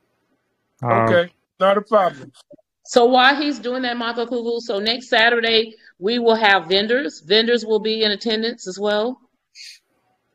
[0.83, 1.31] Uh, Okay,
[1.61, 2.33] not a problem.
[2.87, 7.21] So while he's doing that, Marco Kugu, so next Saturday we will have vendors.
[7.21, 9.21] Vendors will be in attendance as well.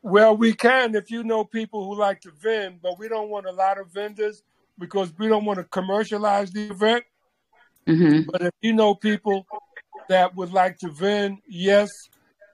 [0.02, 3.47] Well, we can if you know people who like to vend, but we don't want
[3.47, 4.43] a lot of vendors
[4.78, 7.04] because we don't want to commercialize the event.
[7.86, 9.45] hmm But if you know people
[10.08, 12.10] that would like to vend, yes,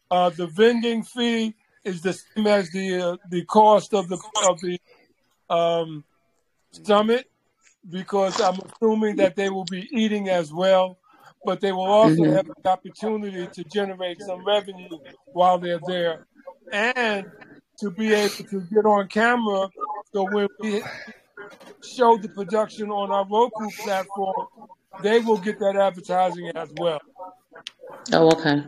[0.09, 4.59] uh, the vending fee is the same as the uh, the cost of the of
[4.61, 4.79] the
[5.49, 6.03] um,
[6.71, 7.29] summit
[7.89, 10.97] because I'm assuming that they will be eating as well,
[11.43, 14.97] but they will also hmm have the opportunity to generate some revenue
[15.33, 16.25] while they're there
[16.71, 17.31] and
[17.79, 19.69] to be able to get on camera.
[20.13, 20.81] So when we
[21.83, 24.47] show the production on our Roku platform,
[25.03, 26.99] they will get that advertising as well.
[28.13, 28.63] Oh, okay.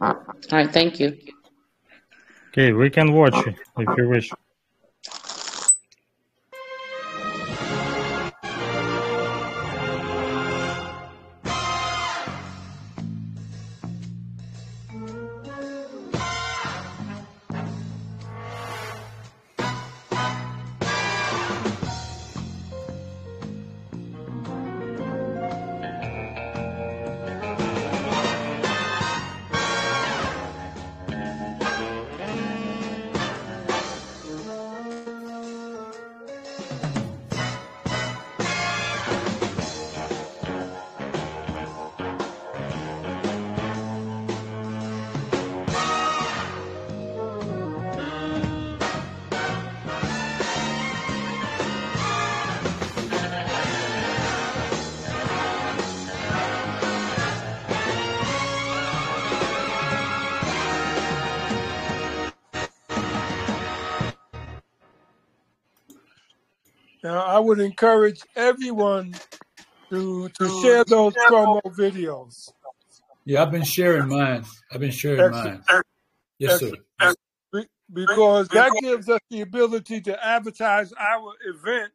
[0.00, 0.16] All
[0.50, 0.72] right.
[0.72, 1.18] Thank you.
[2.48, 4.30] Okay, we can watch if you wish.
[67.82, 69.12] Encourage everyone
[69.90, 72.52] to to share those promo videos.
[73.24, 74.44] Yeah, I've been sharing mine.
[74.72, 75.64] I've been sharing Excellent.
[75.70, 75.82] mine.
[76.38, 76.72] Yes, sir.
[77.00, 77.18] Excellent.
[77.52, 81.92] Be- Because that gives us the ability to advertise our event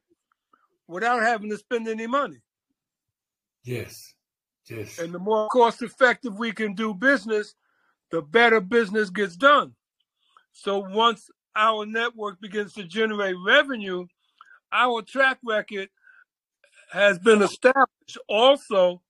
[0.87, 2.37] without having to spend any money.
[3.63, 4.13] Yes.
[4.69, 4.99] Yes.
[4.99, 7.55] And the more cost effective we can do business,
[8.11, 9.73] the better business gets done.
[10.51, 14.05] So once our network begins to generate revenue,
[14.71, 15.89] our track record
[16.91, 18.17] has been established.
[18.27, 19.01] Also,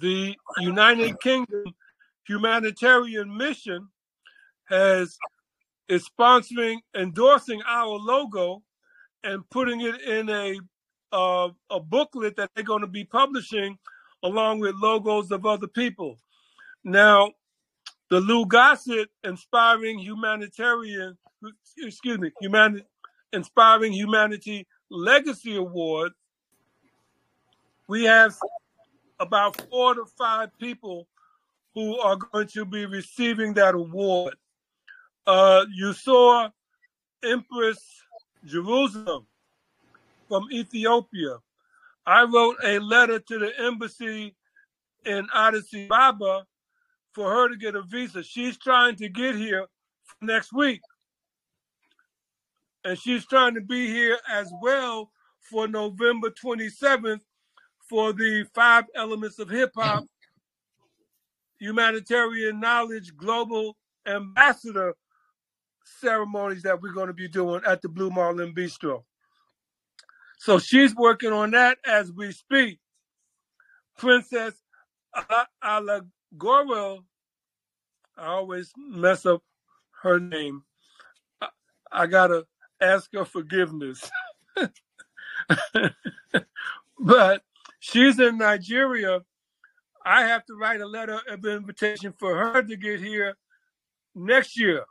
[0.00, 1.74] the United Kingdom
[2.26, 3.88] humanitarian mission
[4.64, 5.16] has
[5.88, 8.62] is sponsoring, endorsing our logo,
[9.22, 10.58] and putting it in a
[11.12, 13.78] uh, a booklet that they're going to be publishing
[14.22, 16.16] along with logos of other people.
[16.82, 17.32] Now,
[18.10, 21.16] the Lou Gossett Inspiring Humanitarian,
[21.78, 22.82] excuse me, Human,
[23.34, 26.12] Inspiring Humanity Legacy Award,
[27.88, 28.34] we have
[29.20, 31.06] about four to five people
[31.74, 34.34] who are going to be receiving that award.
[35.26, 36.48] uh, you saw
[37.22, 37.78] Empress
[38.44, 39.26] Jerusalem
[40.28, 41.38] from Ethiopia.
[42.06, 44.34] I wrote a letter to the embassy
[45.06, 46.44] in Addis Ababa
[47.12, 48.22] for her to get a visa.
[48.22, 49.66] She's trying to get here
[50.20, 50.80] next week.
[52.84, 55.10] And she's trying to be here as well
[55.40, 57.20] for November 27th
[57.88, 60.04] for the five elements of hip hop
[61.58, 63.76] humanitarian knowledge global
[64.06, 64.94] ambassador
[66.00, 69.04] ceremonies that we're going to be doing at the Blue Marlin Bistro.
[70.38, 72.78] So she's working on that as we speak.
[73.98, 74.54] Princess
[75.64, 77.00] Alagoro,
[78.18, 79.42] I always mess up
[80.02, 80.62] her name.
[81.40, 81.48] I,
[81.92, 82.44] I gotta
[82.84, 84.10] ask her forgiveness.
[86.98, 87.42] but
[87.80, 89.20] she's in Nigeria.
[90.04, 93.36] I have to write a letter of invitation for her to get here
[94.14, 94.84] next year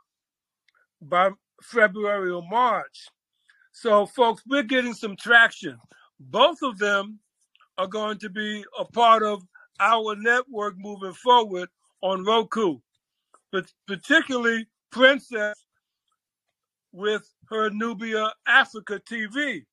[1.00, 1.30] by
[1.62, 3.08] February or March.
[3.72, 5.78] So, folks, we're getting some traction.
[6.18, 7.18] Both of them
[7.78, 9.42] are going to be a part of
[9.80, 11.68] our network moving forward
[12.00, 12.78] on Roku,
[13.50, 15.63] but particularly Princess
[16.94, 19.64] with her Nubia Africa TV.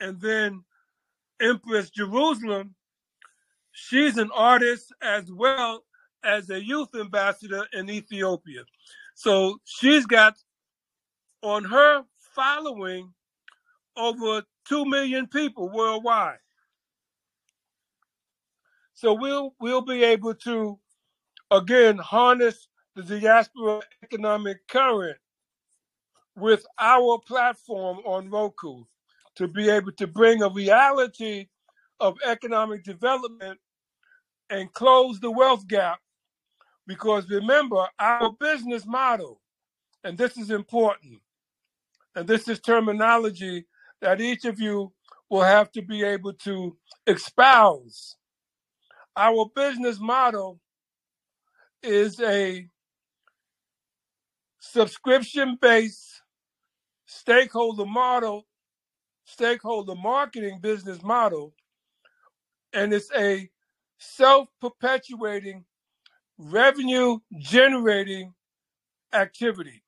[0.00, 0.62] And then
[1.40, 2.74] Empress Jerusalem,
[3.72, 5.82] she's an artist as well
[6.24, 8.62] as a youth ambassador in Ethiopia.
[9.16, 10.34] So she's got
[11.42, 12.04] on her
[12.34, 13.12] following
[13.96, 16.38] over 2 million people worldwide.
[18.94, 20.78] So we'll we'll be able to
[21.50, 25.18] again harness the diaspora economic current
[26.36, 28.84] with our platform on Roku
[29.36, 31.48] to be able to bring a reality
[32.00, 33.58] of economic development
[34.50, 35.98] and close the wealth gap
[36.86, 39.40] because remember, our business model,
[40.02, 41.20] and this is important,
[42.14, 43.66] and this is terminology
[44.00, 44.92] that each of you
[45.30, 46.76] will have to be able to
[47.06, 48.16] espouse.
[49.16, 50.60] Our business model
[51.82, 52.68] is a
[54.60, 56.22] subscription based
[57.06, 58.46] stakeholder model,
[59.24, 61.54] stakeholder marketing business model,
[62.72, 63.48] and it's a
[63.98, 65.64] self perpetuating
[66.38, 68.34] revenue generating
[69.12, 69.82] activity.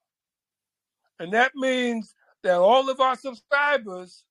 [1.18, 4.24] And that means that all of our subscribers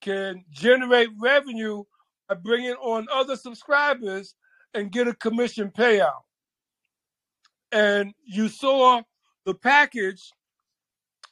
[0.00, 1.84] can generate revenue
[2.28, 4.34] by bringing on other subscribers
[4.74, 6.22] and get a commission payout.
[7.72, 9.02] And you saw
[9.44, 10.30] the package,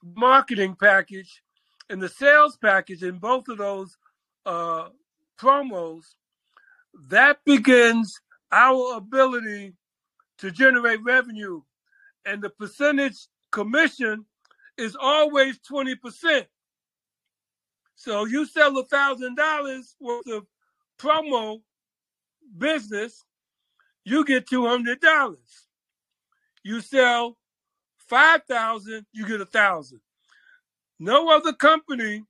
[0.02, 1.42] marketing package,
[1.88, 3.96] and the sales package in both of those
[4.46, 4.88] uh,
[5.38, 6.04] promos.
[7.08, 8.20] That begins
[8.52, 9.74] our ability
[10.38, 11.62] to generate revenue.
[12.26, 13.16] And the percentage
[13.52, 14.24] commission
[14.76, 16.46] is always 20%.
[17.94, 20.46] So you sell a thousand dollars worth of
[20.98, 21.60] promo
[22.56, 23.24] business,
[24.04, 25.66] you get two hundred dollars.
[26.62, 27.36] You sell
[28.10, 30.00] five thousand, you get a thousand.
[30.98, 32.24] No other company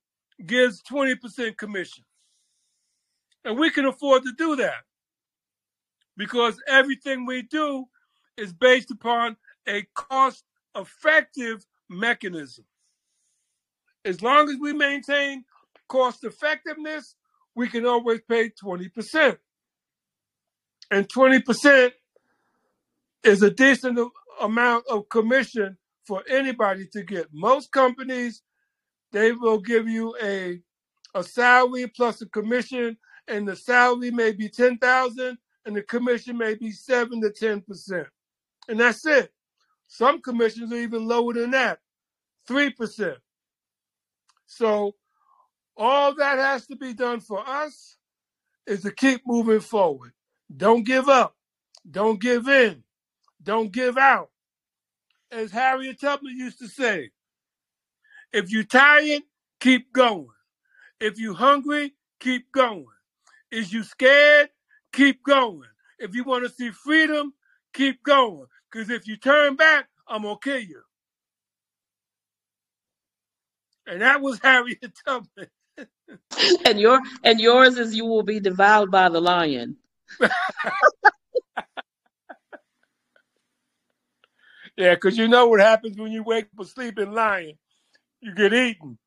[0.47, 2.05] gives 20% commission.
[3.45, 4.85] And we can afford to do that
[6.17, 7.87] because everything we do
[8.37, 10.45] is based upon a cost
[10.77, 12.65] effective mechanism.
[14.05, 15.45] As long as we maintain
[15.89, 17.17] cost effectiveness,
[17.55, 19.37] we can always pay 20%.
[20.91, 21.93] And 20%
[23.25, 23.99] is a decent
[24.41, 25.77] amount of commission
[26.07, 27.27] for anybody to get.
[27.33, 28.43] Most companies,
[29.13, 30.61] they will give you a
[31.15, 35.37] a salary plus a commission, and the salary may be 10,000
[35.67, 38.07] and the commission may be 7 to 10%
[38.71, 39.33] and that's it.
[39.89, 41.81] Some commissions are even lower than that,
[42.49, 43.17] 3%.
[44.47, 44.95] So
[45.77, 47.97] all that has to be done for us
[48.67, 50.13] is to keep moving forward.
[50.57, 51.35] Don't give up.
[51.91, 52.85] Don't give in.
[53.43, 54.30] Don't give out.
[55.33, 57.11] As Harriet Tubman used to say,
[58.33, 59.23] if you're tired,
[59.61, 60.29] keep going.
[61.01, 62.87] If you're hungry, keep going.
[63.53, 64.51] Is you scared?
[64.93, 65.63] Keep going.
[65.99, 67.35] If you want to see freedom,
[67.75, 68.47] keep going.
[68.73, 70.83] Because if you turn back, I'm gonna kill you.
[73.87, 75.49] And that was Harriet Tubman.
[76.67, 79.77] and your and yours is you will be devoured by the lion.
[84.77, 87.55] yeah, because you know what happens when you wake up a sleeping lion.
[88.21, 88.99] You get eaten.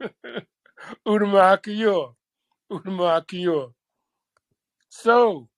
[1.06, 2.14] Udama Kiyor.
[2.70, 3.72] Udama Kiyor.
[4.88, 5.48] So,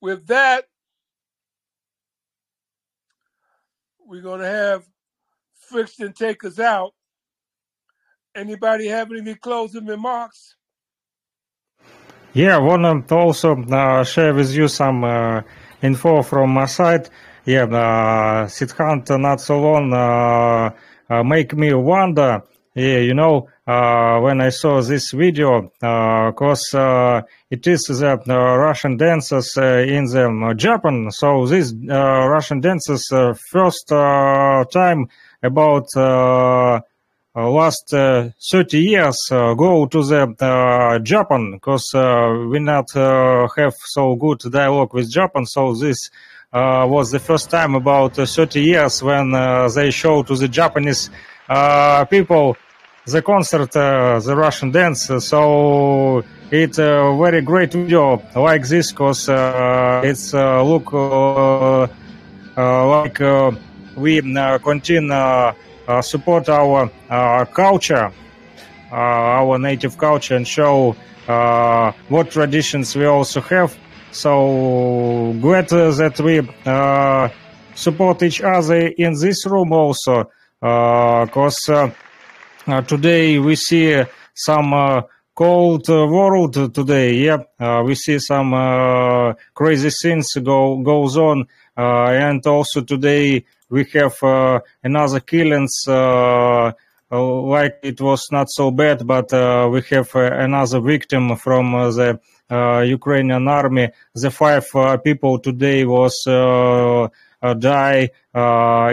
[0.00, 0.64] with that,
[4.00, 4.84] we're going to have
[5.54, 6.94] Friction take us out.
[8.34, 10.54] Anybody have any closing remarks?
[12.32, 15.42] Yeah, I want to also uh, share with you some uh,
[15.82, 17.08] info from my side.
[17.48, 20.68] Yeah, uh, Siddhant not so long uh,
[21.08, 22.42] uh, make me wonder.
[22.74, 28.98] Yeah, you know, uh, when I saw this video, because uh, it is the Russian
[28.98, 31.10] dancers in the Japan.
[31.10, 33.08] So these Russian dancers
[33.50, 35.08] first time
[35.42, 35.86] about
[37.34, 44.92] last uh, 30 years go to the Japan because we not have so good dialogue
[44.92, 45.46] with Japan.
[45.46, 46.10] So this
[46.52, 49.32] was the first time about 30 years when
[49.74, 51.10] they show to the Japanese
[52.10, 52.56] people
[53.06, 55.10] the concert, uh, the Russian dance.
[55.24, 60.92] So it's a very great video like this because uh, it's uh, look
[62.56, 63.18] like
[63.96, 64.20] we
[64.62, 65.54] continue
[65.88, 68.12] uh, support our uh, culture,
[68.92, 70.94] uh, our native culture, and show
[72.08, 73.74] what traditions we also have.
[74.18, 76.42] So glad that we
[77.76, 80.28] support each other in this room also,
[80.60, 81.70] because
[82.88, 84.02] today we see
[84.34, 85.04] some
[85.36, 87.14] cold uh, world today.
[87.14, 91.46] Yeah, uh, we see some uh, crazy things go goes on,
[91.76, 96.72] and also today we have uh, another killings uh,
[97.12, 99.30] uh, like it was not so bad, but
[99.70, 102.18] we have another victim from the
[102.50, 103.90] Ukrainian army.
[104.14, 104.66] The five
[105.04, 106.22] people today was
[107.58, 108.10] die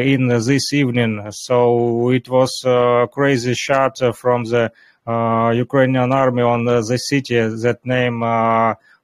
[0.01, 1.32] in this evening.
[1.32, 4.72] So it was a crazy shot from the
[5.08, 8.20] Ukrainian army on the city that name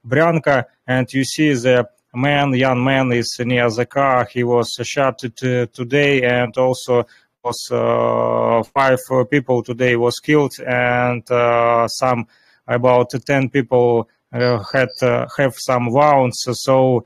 [0.08, 4.28] Bryanka, and you see the man, young man, is near the car.
[4.32, 7.06] He was shot today, and also
[7.44, 9.00] was uh, five
[9.30, 12.28] people today was killed, and uh, some
[12.68, 14.90] about ten people uh, had
[15.38, 16.46] have some wounds.
[16.52, 17.06] So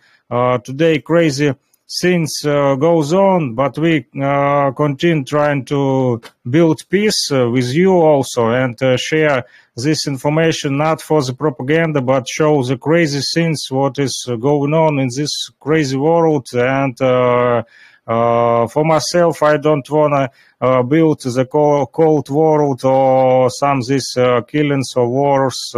[0.64, 1.54] today, crazy
[2.02, 6.20] things uh, goes on, but we uh, continue trying to
[6.50, 9.46] build peace uh, with you also and share
[9.76, 15.00] this information not for the propaganda, but show the crazy things what is going on
[15.00, 16.48] in this crazy world.
[16.54, 17.64] And uh,
[18.08, 20.30] uh, for myself, I don't wanna
[20.62, 24.18] uh, build the cold world or some these
[24.48, 25.72] killings or wars.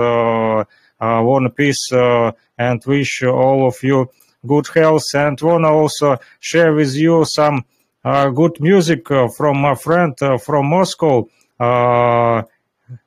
[0.99, 4.09] Uh, want peace and wish all of you
[4.45, 7.63] good health and want to also share with you some
[8.03, 11.27] uh, good music uh, from my friend uh, from Moscow.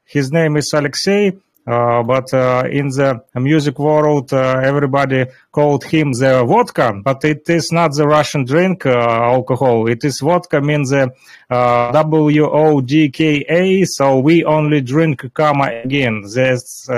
[0.04, 1.32] his name is Alexei.
[1.70, 7.48] Uh, but uh, in the music world, uh, everybody called him the vodka, but it
[7.48, 9.88] is not the Russian drink alcohol.
[9.88, 11.12] It is vodka means the
[11.48, 13.84] W O D K A.
[13.84, 16.24] So we only drink Kama again.
[16.34, 16.88] That's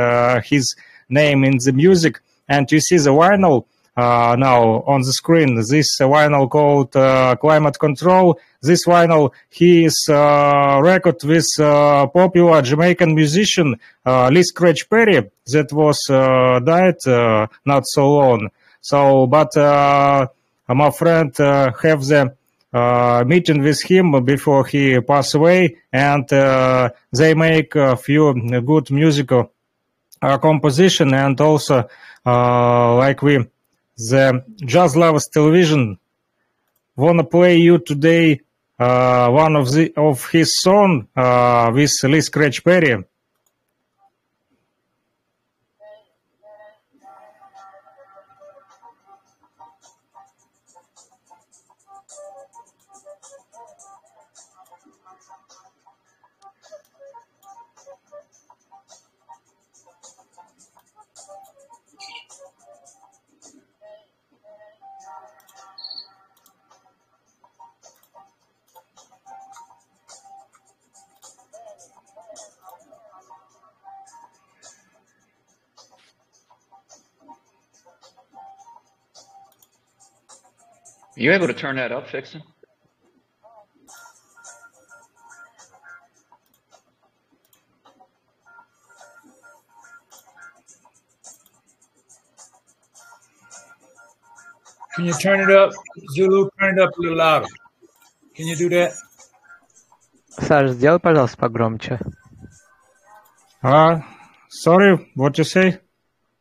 [0.48, 0.74] his
[1.08, 2.20] name in the music.
[2.48, 3.66] And you see the vinyl
[3.97, 8.38] uh, now on the screen this vinyl called uh, Climate Control.
[8.62, 15.30] This vinyl he is uh, record with uh, popular Jamaican musician uh, Lee Scratch Perry
[15.47, 16.97] that was uh, died
[17.66, 18.49] not so long.
[18.80, 22.34] So, but my friend have the
[23.26, 28.32] meeting with him before he passed away, and they make a few
[28.62, 29.53] good musical
[30.20, 31.88] composition, and also
[32.24, 33.47] like we
[33.97, 35.99] the Jazz Lovers Television
[36.97, 38.40] wanna play you today
[38.78, 43.05] uh, one of the of his song uh, with Lee Scratch Perry.
[81.15, 82.41] you able to turn that up, Fixin?
[94.95, 95.73] Can you turn it up?
[96.15, 97.47] Zulu, turn it up a little louder.
[98.36, 98.93] Can you do that?
[100.39, 101.99] Саш, сделай, пожалуйста, погромче.
[103.63, 104.01] Uh,
[104.49, 105.80] sorry, what you say?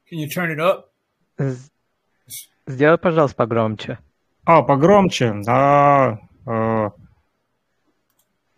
[0.08, 0.90] Can you turn it up?
[2.66, 3.98] Сделай, пожалуйста, погромче.
[4.44, 5.42] А, погромче.
[5.48, 6.90] А, Uh,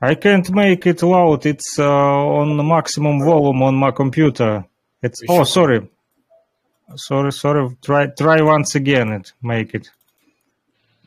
[0.01, 1.47] I can't make it loud.
[1.47, 4.65] It's uh, on the maximum volume on my computer.
[5.03, 5.89] It's oh sorry,
[6.97, 7.77] sorry, sorry.
[7.83, 9.13] Try try once again.
[9.13, 9.91] It make it.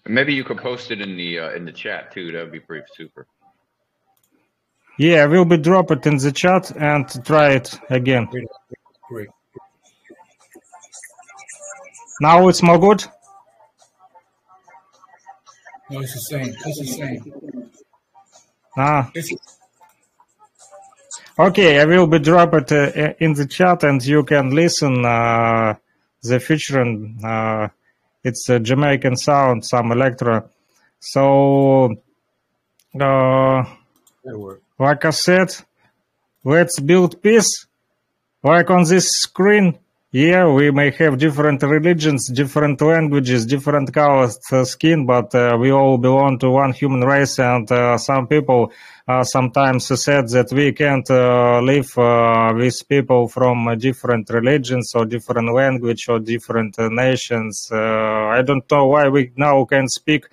[0.08, 2.32] Maybe you could post it in the uh, in the chat too.
[2.32, 3.28] That would be pretty super.
[4.98, 8.26] Yeah, I will be drop it in the chat and try it again.
[8.26, 8.48] Great.
[9.08, 9.30] Great.
[12.20, 13.06] Now it's more good.
[15.89, 16.55] No, it's the same.
[16.65, 17.71] It's the same.
[18.77, 19.11] Ah,
[21.39, 21.81] okay.
[21.81, 25.75] I will be drop it uh, in the chat and you can listen uh,
[26.23, 27.21] the featuring.
[27.25, 27.69] Uh,
[28.25, 30.51] it's a Jamaican sound, some electro.
[30.99, 31.95] So,
[33.01, 33.65] uh,
[34.79, 35.55] like I said,
[36.43, 37.67] let's build peace.
[38.43, 39.79] Like on this screen,
[40.17, 45.99] yeah, we may have different religions, different languages, different colors skin, but uh, we all
[45.99, 47.39] belong to one human race.
[47.39, 48.73] And uh, some people
[49.07, 55.05] uh, sometimes said that we can't uh, live uh, with people from different religions or
[55.05, 57.69] different language or different uh, nations.
[57.71, 60.25] I don't know why we now can speak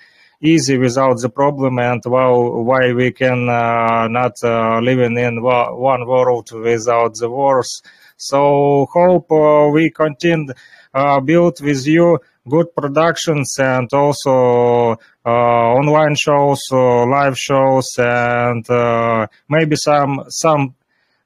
[0.41, 4.41] easy without the problem and well, why we can not
[4.81, 7.81] living in one world without the wars.
[8.30, 10.53] So hope uh, we continue
[10.93, 18.69] uh, build with you good productions and also uh, online shows, uh, live shows, and
[18.69, 20.74] uh, maybe some some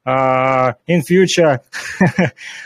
[0.06, 1.60] uh, in future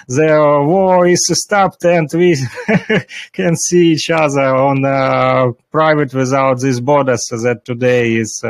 [0.08, 2.36] the war is stopped and we
[3.32, 8.40] can see each other on private without these borders that today is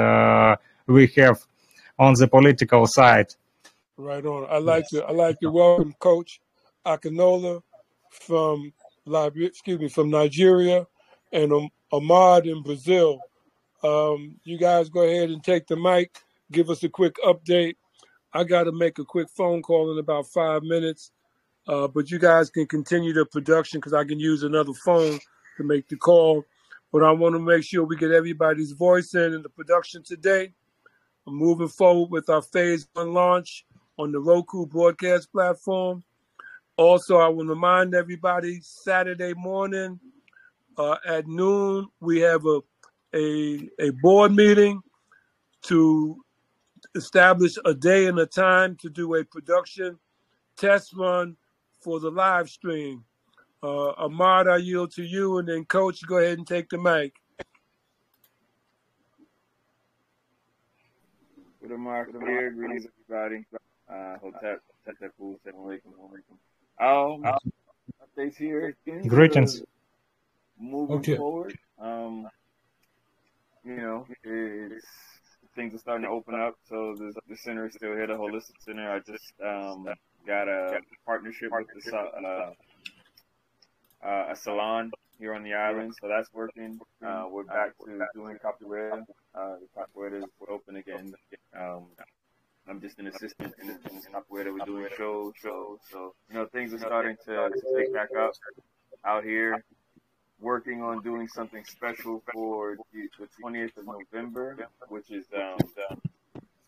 [0.87, 1.41] we have
[1.99, 3.35] on the political side.
[3.99, 4.47] Right on.
[4.51, 6.40] I like to I like to welcome Coach
[6.86, 7.62] Akinola
[8.11, 8.72] from
[9.05, 10.86] Liber- excuse me from Nigeria
[11.30, 13.20] and um, Ahmad in Brazil.
[13.84, 16.16] Um, you guys go ahead and take the mic.
[16.51, 17.74] Give us a quick update.
[18.32, 21.11] I got to make a quick phone call in about five minutes,
[21.68, 25.20] uh, but you guys can continue the production because I can use another phone
[25.59, 26.45] to make the call.
[26.93, 30.55] But I want to make sure we get everybody's voice in in the production today.
[31.26, 33.66] I'm moving forward with our phase one launch
[34.03, 36.03] on the Roku broadcast platform.
[36.77, 40.01] Also, I will remind everybody Saturday morning
[40.77, 42.61] uh, at noon we have a,
[43.15, 44.83] a a board meeting
[45.63, 46.21] to
[46.97, 49.99] establish a day and a time to do a production
[50.57, 51.37] test run
[51.81, 53.05] for the live stream.
[53.63, 57.15] Uh, Ahmad, I yield to you, and then Coach, go ahead and take the mic.
[61.63, 62.57] Good.
[62.57, 63.45] Greetings, everybody.
[63.93, 65.78] Uh, Hotep, Tetepu, Assalamu
[66.09, 66.36] alaikum.
[66.80, 67.38] Um,
[68.03, 68.74] updates here.
[69.07, 69.62] Greetings.
[70.59, 71.16] moving Okay.
[71.16, 71.55] forward.
[71.78, 72.28] Um,
[73.64, 74.86] you know, it's
[75.55, 76.55] things are starting to open up.
[76.68, 78.90] So the the center is still here, the holistic center.
[78.90, 79.86] I just um
[80.26, 82.53] got a partnership with the uh,
[84.07, 86.80] uh, a salon here on the island, so that's working.
[87.05, 89.05] Uh, we're back to doing capoeira.
[89.34, 91.12] Uh, the capoeira is open again.
[91.55, 91.86] Um,
[92.69, 94.53] I'm just an assistant in, the in capoeira.
[94.53, 95.79] We're doing shows, shows.
[95.91, 98.33] So you know, things are starting to, to pick back up
[99.05, 99.65] out here.
[100.41, 104.57] Working on doing something special for the, the 20th of November,
[104.89, 105.57] which is um,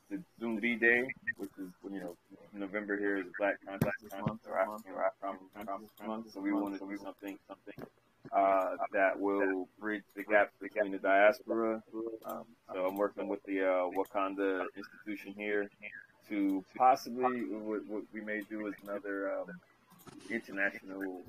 [0.09, 2.17] the Zumbi Day, which is you know
[2.53, 6.33] November here is Black Consciousness Month or African Consciousness Month.
[6.33, 7.87] So we want to do something something
[8.33, 11.83] uh, that will bridge the gap between the diaspora.
[12.27, 15.69] Um, so I'm working with the uh, Wakanda institution here
[16.29, 19.47] to possibly what, what we may do is another um,
[20.31, 21.23] international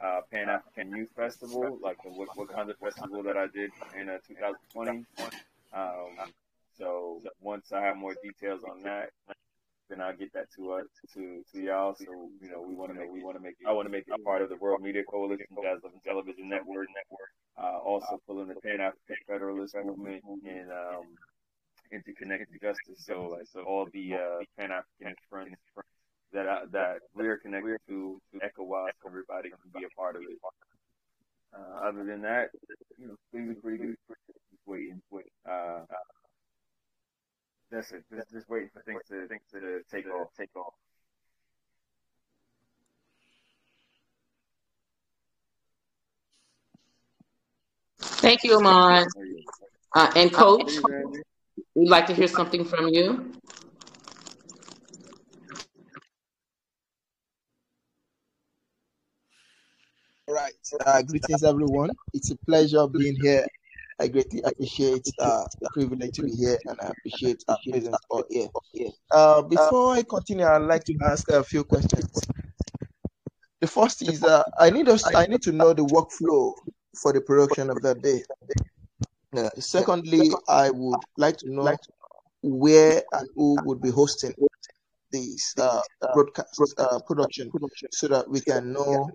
[0.00, 5.04] uh, Pan African Youth Festival, like the Wakanda Festival that I did in uh, 2020.
[5.72, 6.32] Um,
[6.78, 9.10] so once I have more details on that,
[9.88, 11.94] then I'll get that to us to to y'all.
[11.94, 14.04] So you know, we want to make we want to make I want to make
[14.06, 16.88] it part of the World Media Coalition, Loving Television Network.
[16.88, 17.30] Network.
[17.56, 21.06] Uh, also pulling the Pan African Federalist movement and um,
[21.92, 23.04] into connected justice.
[23.04, 25.56] So like so all the uh, Pan African friends
[26.32, 30.38] that I, that we're connected to, to ECOWAS, everybody can be a part of it.
[31.54, 32.48] Uh, other than that,
[32.98, 33.96] you know, things are pretty good.
[34.08, 35.30] Just waiting, wait.
[35.48, 35.82] Uh,
[37.70, 38.04] that's it.
[38.14, 40.28] Just, just waiting for things to things to take off.
[40.38, 40.74] Take off.
[47.98, 49.06] Thank you, Ahmad.
[49.14, 50.00] There you go.
[50.00, 50.72] Uh, and Coach,
[51.74, 53.32] we'd like to hear something from you.
[60.26, 60.52] All right.
[60.86, 61.90] Uh, greetings, everyone.
[62.12, 63.46] It's a pleasure being here
[64.00, 68.24] I greatly appreciate uh, the privilege to be here, and I appreciate our presence all
[68.28, 68.48] here.
[69.10, 72.10] Uh, before I continue, I'd like to ask a few questions.
[73.60, 76.52] The first is uh, I need us I need to know the workflow
[77.00, 78.22] for the production of that day.
[79.36, 81.76] Uh, secondly, I would like to know
[82.42, 84.34] where and who would be hosting
[85.10, 85.80] this uh,
[86.12, 87.50] broadcast uh, production
[87.90, 89.08] so that we can know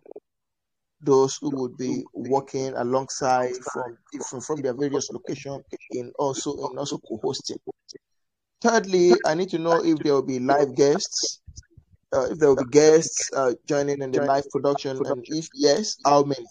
[1.02, 3.98] those who would be working alongside from
[4.30, 7.58] from, from their various locations in also in also co-hosting.
[8.62, 11.42] Thirdly, I need to know if there will be live guests,
[12.14, 15.96] uh, if there will be guests uh, joining in the live production, and if yes,
[16.04, 16.46] how many,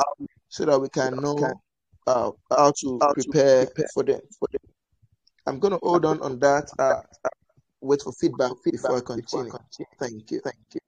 [0.49, 1.61] so that we can know
[2.07, 4.21] uh, how to prepare for them.
[5.47, 6.71] I'm going to hold on on that.
[6.79, 7.01] Uh,
[7.81, 9.53] wait for feedback before I continue.
[9.99, 10.41] Thank you.
[10.43, 10.81] Thank you.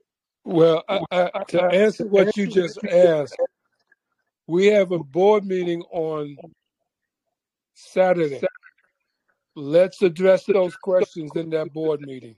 [0.45, 3.37] Well, I, I, to answer what you just asked,
[4.51, 6.37] we have a board meeting on
[7.75, 8.41] Saturday.
[9.55, 12.35] Let's address those questions in that board meeting.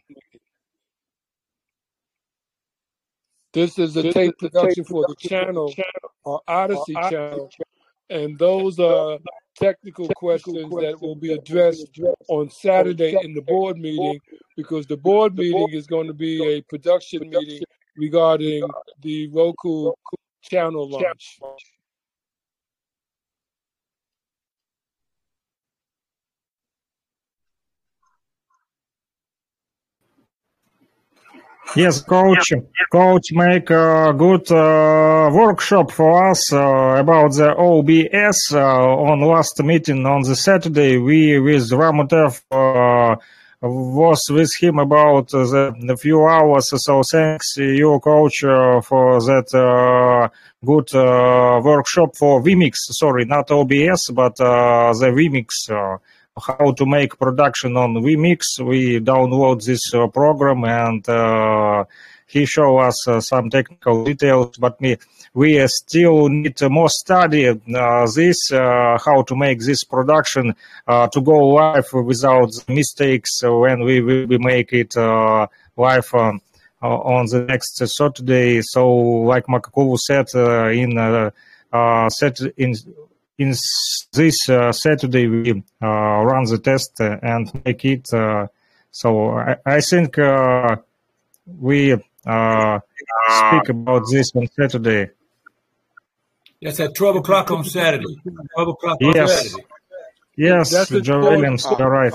[3.55, 5.75] This is a tape production for the channel,
[6.25, 7.51] or Odyssey channel,
[8.11, 9.19] and those are
[9.57, 11.99] technical questions that will be addressed
[12.29, 14.19] on Saturday in the board meeting
[14.57, 17.63] because the board meeting is going to be a production meeting
[17.97, 18.65] regarding
[19.01, 19.93] the Roku
[20.43, 21.39] channel launch.
[31.75, 32.53] Yes, coach.
[32.91, 38.53] Coach make a good uh, workshop for us uh, about the OBS.
[38.53, 43.17] Uh, on last meeting on the Saturday, we with Ramutef uh,
[43.63, 46.69] was with him about the, the few hours.
[46.75, 50.29] So thanks you, coach, uh, for that uh,
[50.63, 50.93] good
[51.65, 52.75] workshop for vMix.
[53.01, 55.91] Sorry, not OBS, but the vMix
[56.41, 58.59] how to make production on vMix.
[58.65, 61.85] We download this uh, program and uh,
[62.27, 64.97] he show us uh, some technical details, but me,
[65.35, 70.55] we still need more study uh, this, uh, how to make this production
[70.87, 76.41] uh, to go live without mistakes when we, we make it live on,
[76.81, 78.63] on the next Saturday.
[78.63, 80.29] So like Makakovu said,
[80.73, 81.31] in,
[82.11, 82.75] set in
[83.39, 83.55] in
[84.13, 85.51] this uh, Saturday we
[85.83, 88.13] uh, run the test and make it.
[88.13, 88.47] Uh,
[88.91, 90.17] so I, I think
[91.47, 95.11] we speak about this on Saturday.
[96.61, 98.17] Yes, at 12 o'clock on Saturday.
[98.55, 99.51] 12 o'clock on yes.
[99.51, 99.67] Saturday.
[100.37, 102.13] Yes, That's Joe Williams, you're right.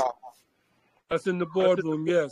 [1.09, 2.31] That's in the boardroom, yes.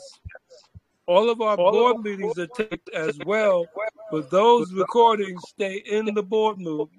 [1.07, 3.65] All of our board meetings are taped as well,
[4.11, 6.89] but those recordings stay in the boardroom.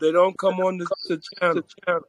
[0.00, 1.20] They don't come on the, the
[1.84, 2.02] channel.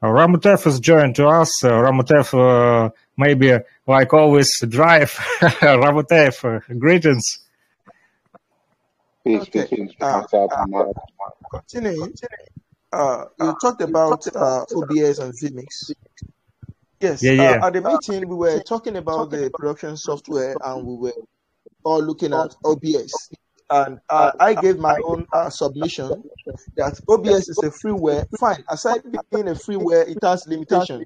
[0.04, 1.64] Ramutef is joined to us.
[1.64, 5.12] Uh, Ramutef, uh, maybe like always, drive.
[5.62, 7.40] Ramutef, uh, greetings.
[9.24, 9.68] Peace, Okay.
[9.68, 9.96] peace, peace.
[10.02, 10.88] Uh, What's up, Mark?
[11.52, 12.14] Continuing,
[12.92, 15.92] uh, you talked about uh, OBS and vMix.
[17.00, 20.96] Yes, Yeah, uh, at the meeting we were talking about the production software and we
[20.96, 21.14] were
[21.84, 23.30] all looking at OBS.
[23.70, 26.24] And uh, I gave my own uh, submission
[26.76, 28.26] that OBS is a freeware.
[28.40, 29.02] Fine, aside
[29.32, 31.06] being a freeware, it has limitations.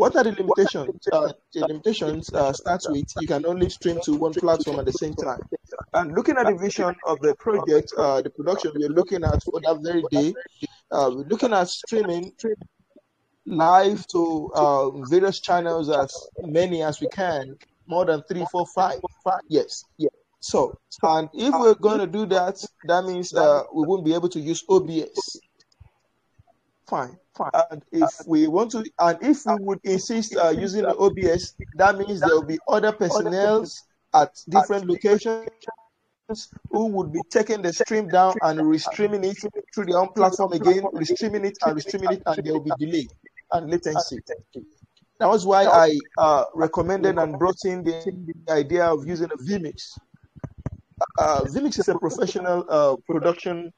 [0.00, 1.08] What are the limitations?
[1.12, 4.94] Uh, the limitations uh, starts with you can only stream to one platform at the
[4.94, 5.40] same time.
[5.92, 9.60] And looking at the vision of the project, uh, the production we're looking at for
[9.60, 10.32] that very day,
[10.90, 12.32] uh, we're looking at streaming
[13.44, 19.00] live to uh, various channels as many as we can, more than three, four, five.
[19.48, 20.08] Yes, yeah.
[20.40, 24.30] So, and if we're going to do that, that means uh, we won't be able
[24.30, 25.40] to use OBS.
[26.90, 27.50] Fine, fine.
[27.70, 31.96] And if we want to, and if we would insist uh, using the OBS, that
[31.96, 33.64] means there will be other personnel
[34.12, 35.48] at different locations
[36.70, 39.38] who would be taking the stream down and restreaming it
[39.72, 43.06] through their own platform again, restreaming it and restreaming it, and there will be delay
[43.52, 44.18] and latency.
[45.20, 49.98] That was why I uh, recommended and brought in the idea of using a vMix.
[51.18, 53.72] uh, vMix is a professional uh, production,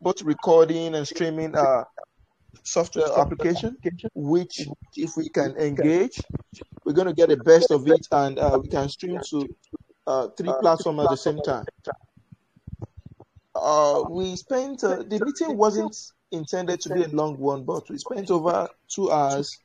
[0.00, 1.84] both recording and streaming uh,
[2.62, 3.76] software application,
[4.14, 6.20] which if we can engage,
[6.84, 9.48] we're going to get the best of it and uh, we can stream to
[10.06, 11.64] uh, three platforms at the same time.
[13.54, 15.96] Uh, we spent, uh, the meeting wasn't
[16.32, 19.58] intended to be a long one, but we spent over two hours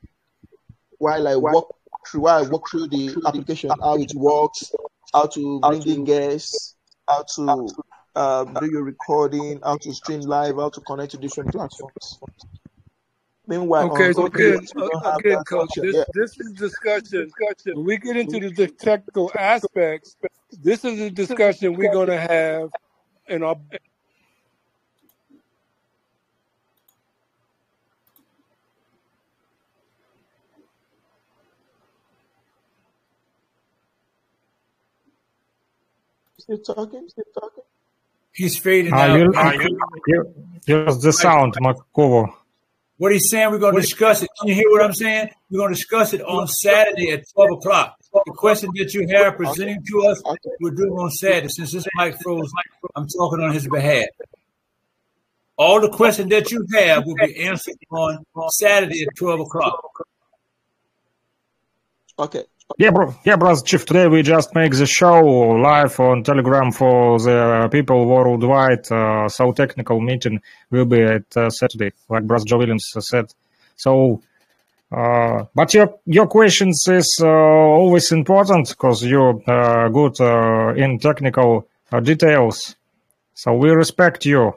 [0.98, 1.76] while I walk
[2.10, 4.72] through, while I walk through the application, how it works,
[5.14, 6.76] how to bring in guests,
[7.08, 7.68] how to
[8.16, 12.20] um, do your recording, how to stream live, how to connect to different platforms.
[13.48, 16.04] Meanwhile, Okay, on so OBS, again, we don't have again, that coach, this Yeah.
[16.14, 17.32] this is discussion.
[17.76, 20.16] When we get into the, the technical aspects,
[20.64, 22.70] this is a discussion we're going to have
[23.28, 23.56] in our
[36.40, 37.08] Still talking?
[37.10, 37.64] Still talking?
[38.34, 39.20] He's fading Uh, out.
[39.20, 39.62] you, Mike.
[40.08, 40.34] you,
[40.68, 42.32] use the sound, Makovo.
[42.98, 44.30] What he's saying, we're going to discuss it.
[44.40, 45.30] Can you hear what I'm saying?
[45.50, 47.98] We're going to discuss it on Saturday at 12 o'clock.
[48.14, 50.24] The question that you have presenting to us,
[50.62, 51.50] we're doing on Saturday.
[51.50, 52.50] Since this mic froze,
[52.96, 54.06] I'm talking on his behalf.
[55.58, 60.06] All the questions that you have will be answered on Saturday at 12 o'clock.
[62.18, 62.44] Okay.
[62.78, 63.14] Yeah, bro.
[63.24, 63.86] Yeah, brother Chief.
[63.86, 68.92] Today we just make the show live on Telegram for the people worldwide.
[68.92, 70.42] Uh, so technical meeting
[70.72, 73.28] will be at uh, Saturday, like brother Joe Williams said.
[73.76, 74.22] So,
[74.92, 80.98] uh, but your your questions is uh, always important because you're uh, good uh, in
[80.98, 82.76] technical uh, details.
[83.36, 84.54] So we respect you.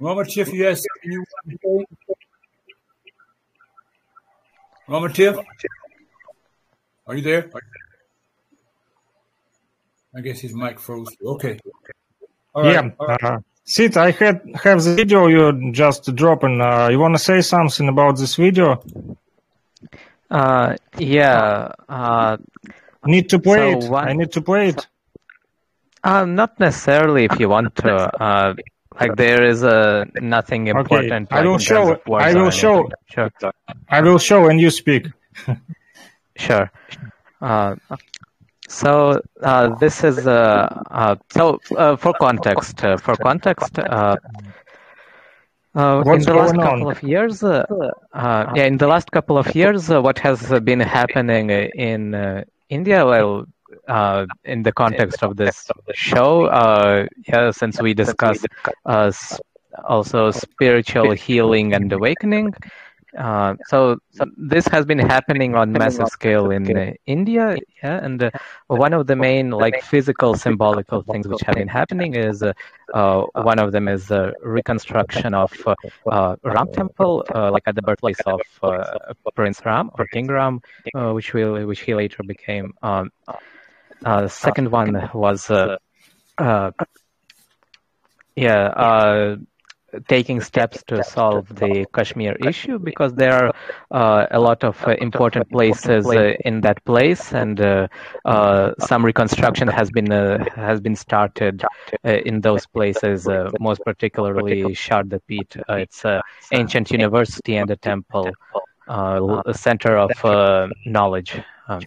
[0.00, 1.24] Ramutef, you have you
[1.62, 2.14] want to say?
[4.88, 5.44] Ramutef?
[7.06, 7.50] Are you there?
[10.14, 11.08] I guess his mic froze.
[11.24, 11.58] Okay.
[12.54, 12.72] All right.
[12.72, 12.90] yeah.
[12.98, 16.60] Uh, Sid, I had have the video you just dropping.
[16.60, 18.82] Uh, you want to say something about this video?
[20.30, 21.72] Uh, yeah.
[21.88, 22.36] Uh,
[23.04, 23.90] Need to play so it.
[23.90, 24.86] one, I need to play it.
[26.02, 27.92] uh, not necessarily if you want to.
[27.94, 28.54] Uh,
[29.00, 31.96] like there is uh, nothing Okay, important I will show.
[32.12, 32.88] I will show.
[33.10, 33.30] Sure,
[33.88, 35.06] I will show when you speak.
[36.36, 36.70] sure.
[37.40, 37.76] Uh,
[38.68, 42.82] so uh, this is uh, uh, so uh, for context.
[42.84, 44.16] Uh, for context, uh,
[45.74, 46.92] uh, in the last couple on?
[46.92, 47.64] of years, uh,
[48.14, 51.68] uh, yeah, in the last couple of years, uh, what has uh, been happening uh,
[51.74, 53.04] in uh, India?
[53.04, 53.46] Well,
[53.88, 58.46] uh, in the context of this show, uh, yeah, since we discussed
[58.86, 59.12] uh,
[59.84, 62.54] also spiritual healing and awakening.
[63.16, 68.22] Uh, so, so this has been happening on massive scale in uh, India, yeah, and
[68.22, 68.30] uh,
[68.68, 72.52] one of the main like physical symbolical things which have been happening is uh,
[72.92, 75.74] uh, one of them is uh, reconstruction of uh,
[76.10, 78.84] uh, Ram Temple, uh, like at the birthplace of uh,
[79.34, 80.60] Prince Ram or King Ram,
[80.94, 82.72] uh, which will which he later became.
[82.82, 83.10] Um,
[84.04, 85.76] uh, the second one was uh,
[86.38, 86.70] uh,
[88.34, 88.66] yeah.
[88.68, 89.36] Uh,
[90.08, 93.52] taking steps to solve the Kashmir issue because there are
[93.90, 97.86] uh, a lot of uh, important places uh, in that place, and uh,
[98.24, 101.64] uh, some reconstruction has been uh, has been started
[102.04, 103.26] uh, in those places.
[103.28, 105.56] Uh, most particularly Sharda Peeth.
[105.68, 106.20] Uh, it's an
[106.52, 108.36] ancient university and a temple,
[108.88, 111.40] uh, a center of uh, knowledge.
[111.68, 111.80] Um,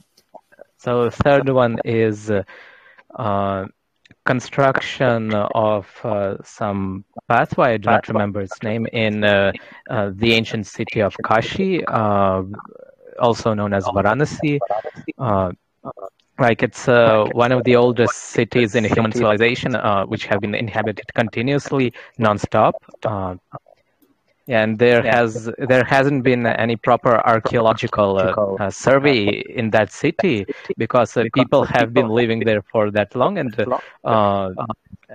[0.79, 2.31] so the third one is.
[2.31, 2.43] Uh,
[3.17, 3.65] uh,
[4.25, 9.51] construction of uh, some pathway, I do not remember its name, in uh,
[9.89, 12.43] uh, the ancient city of Kashi, uh,
[13.19, 14.59] also known as Varanasi.
[15.17, 15.51] Uh,
[16.39, 20.55] like it's uh, one of the oldest cities in human civilization, uh, which have been
[20.55, 22.75] inhabited continuously, non-stop.
[24.49, 29.91] Uh, and there has there hasn't been any proper archaeological uh, uh, survey in that
[29.91, 30.45] city
[30.77, 33.37] because uh, people have been living there for that long.
[33.37, 33.55] And
[34.03, 34.49] uh,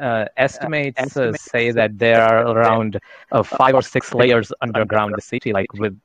[0.00, 2.98] uh, estimates uh, say that there are around
[3.32, 5.98] uh, five or six layers underground the city like with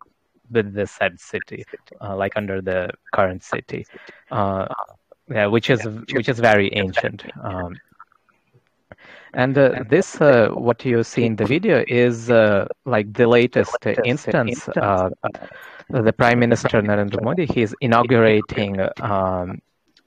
[0.51, 1.65] with the said city
[2.01, 3.88] uh, like under the current city.
[4.32, 4.65] uh,
[5.30, 7.23] yeah, which is which is very ancient.
[7.43, 7.80] Um,
[9.34, 13.86] and uh, this, uh, what you see in the video, is uh, like the latest
[13.88, 14.67] uh, instance.
[14.80, 15.09] Uh,
[15.89, 19.59] the Prime Minister Narendra Modi, he's inaugurating um,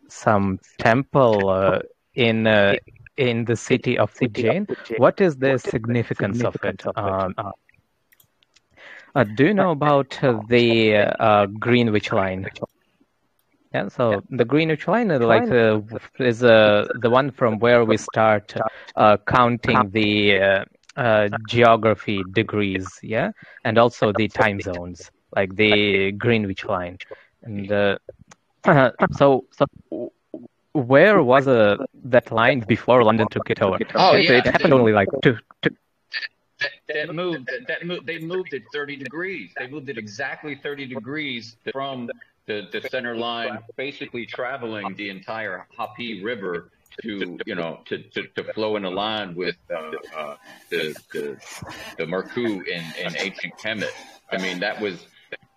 [0.08, 1.78] some temple uh,
[2.14, 2.76] in uh,
[3.16, 4.66] in the city of Ujjain.
[4.96, 6.84] What is the significance of it?
[6.96, 7.34] Um,
[9.14, 12.48] Uh, do you know about uh, the uh, Greenwich line?
[13.74, 15.80] Yeah, so the Greenwich line, like, uh,
[16.18, 18.54] is uh, the one from where we start
[18.96, 20.64] uh, counting the uh,
[20.96, 23.30] uh, geography degrees, yeah,
[23.64, 26.98] and also the time zones, like the Greenwich line.
[27.42, 27.98] And uh,
[29.12, 30.12] so, so
[30.72, 33.78] where was uh, that line before London took it over?
[33.94, 34.32] Oh, so yeah.
[34.32, 35.74] it happened only like two, two,
[36.88, 40.86] that moved that, that moved they moved it 30 degrees they moved it exactly 30
[40.86, 42.08] degrees from
[42.46, 46.70] the, the center line basically traveling the entire hapi river
[47.02, 50.36] to you know to, to, to flow in a line with uh, uh,
[50.70, 51.36] the, the
[51.98, 53.90] the Merku in, in ancient Kemet.
[54.30, 55.06] I mean that was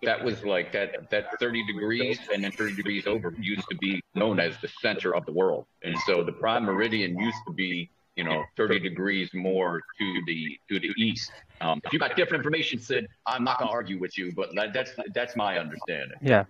[0.02, 4.00] that was like that that 30 degrees and then 30 degrees over used to be
[4.14, 7.90] known as the center of the world and so the prime meridian used to be
[8.14, 11.30] you know 30 degrees more to the to the east
[11.60, 14.50] um, if you got different information sid i'm not going to argue with you but
[14.72, 16.44] that's that's my understanding Yeah.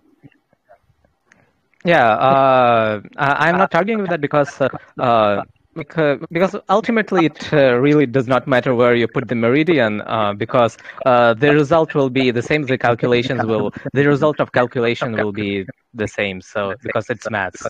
[1.85, 4.69] Yeah, uh, I'm not arguing with that because uh,
[4.99, 5.41] uh,
[5.75, 10.77] because, ultimately it uh, really does not matter where you put the meridian uh, because
[11.05, 12.63] uh, the result will be the same.
[12.65, 16.41] The calculations will the result of calculation will be the same.
[16.41, 17.69] So because it's maths.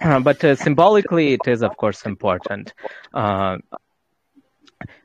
[0.00, 2.72] But symbolically, it is of course important.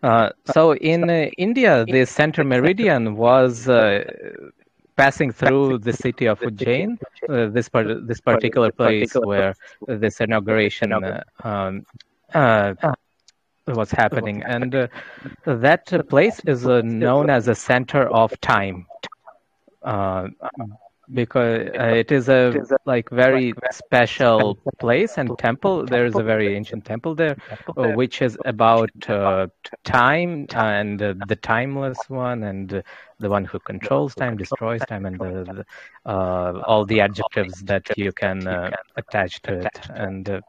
[0.01, 3.67] Uh, so in uh, India, the center meridian was
[4.95, 6.97] passing through the city of Ujjain,
[7.29, 9.53] uh, this part, this particular place where
[9.87, 11.85] this inauguration uh, um,
[12.33, 12.73] uh,
[13.67, 14.87] was happening, and uh,
[15.45, 18.85] that uh, place is uh, known as a center of time.
[21.13, 25.87] Because uh, it is a like very special place and temple.
[25.87, 27.37] There is a very ancient temple there,
[27.77, 29.47] uh, which is about uh,
[29.83, 32.81] time and uh, the timeless one and uh,
[33.19, 35.65] the one who controls time, destroys time, and the,
[36.05, 39.79] uh, all the adjectives that you can uh, attach to it.
[39.89, 40.41] And uh,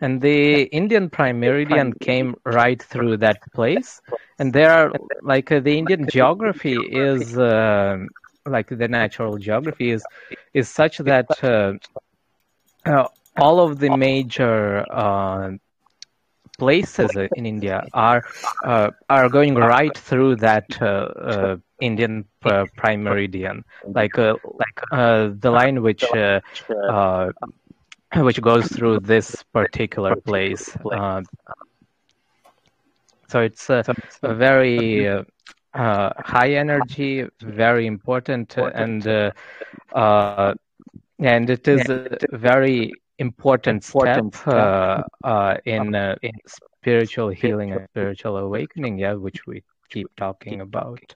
[0.00, 4.00] and the Indian prime meridian came right through that place.
[4.38, 7.38] And there are like uh, the Indian geography is.
[7.38, 7.98] Uh,
[8.46, 10.06] like the natural geography is
[10.54, 11.74] is such that uh,
[12.86, 15.50] uh, all of the major uh,
[16.58, 18.22] places in India are
[18.64, 23.64] uh, are going right through that uh, uh, Indian uh, prime meridian,
[23.94, 26.40] like uh, like uh, the line which uh,
[26.88, 27.30] uh,
[28.16, 30.76] which goes through this particular place.
[30.90, 31.22] Uh,
[33.28, 35.06] so it's a very
[35.74, 39.30] uh, high energy, very important, uh, and uh,
[39.92, 40.54] uh,
[41.18, 42.00] and it is a
[42.32, 48.98] very important step uh, uh, in uh, in spiritual healing and spiritual awakening.
[48.98, 51.14] Yeah, which we keep talking about.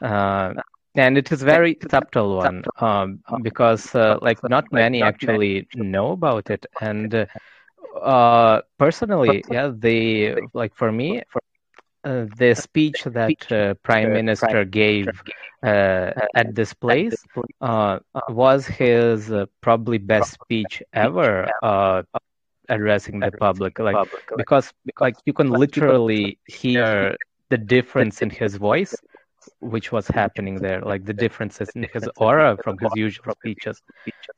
[0.00, 0.54] Uh,
[0.96, 6.50] and it is very subtle one um, because uh, like not many actually know about
[6.50, 7.26] it and uh,
[8.00, 11.22] uh, personally yeah the like for me
[12.04, 15.22] uh, the speech that uh, prime minister gave
[15.62, 17.24] uh, at this place
[17.60, 17.98] uh,
[18.28, 22.02] was his uh, probably best speech ever uh,
[22.68, 23.78] addressing the public.
[23.78, 24.00] like
[24.36, 27.16] because like you can literally hear
[27.50, 29.02] the difference in his voice
[29.60, 33.82] which was happening there like the differences in his aura from his usual speeches.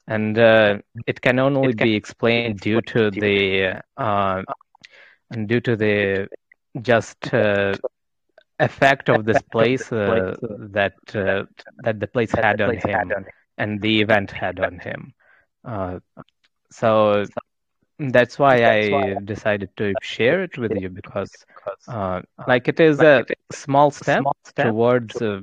[0.08, 4.42] and uh, it can only be explained due to the uh,
[5.30, 6.26] and due to the
[6.82, 7.74] just uh,
[8.58, 10.36] effect of this place uh,
[10.72, 11.44] that uh,
[11.82, 13.16] that the place had on him
[13.58, 15.12] and the event had on him.
[15.64, 15.98] Uh,
[16.70, 17.26] so
[17.98, 21.30] that's why I decided to share it with you because,
[21.88, 24.28] uh, like, it is a small step
[24.58, 25.40] towards uh,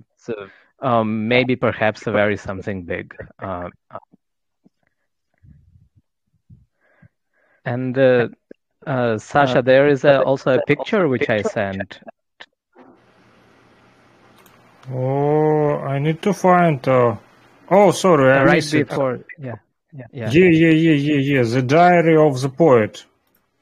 [0.79, 3.15] um, maybe perhaps a very something big.
[3.39, 3.69] Uh,
[7.65, 7.95] and
[8.85, 11.99] uh, uh, Sasha, there is a, also a picture which I sent.
[14.91, 16.85] Oh, I need to find.
[16.87, 17.15] Uh...
[17.69, 18.89] Oh, sorry, I right missed it.
[18.89, 19.55] before, yeah,
[19.93, 21.43] yeah, yeah, Yeah, yeah, yeah, yeah, yeah.
[21.43, 23.05] The Diary of the Poet.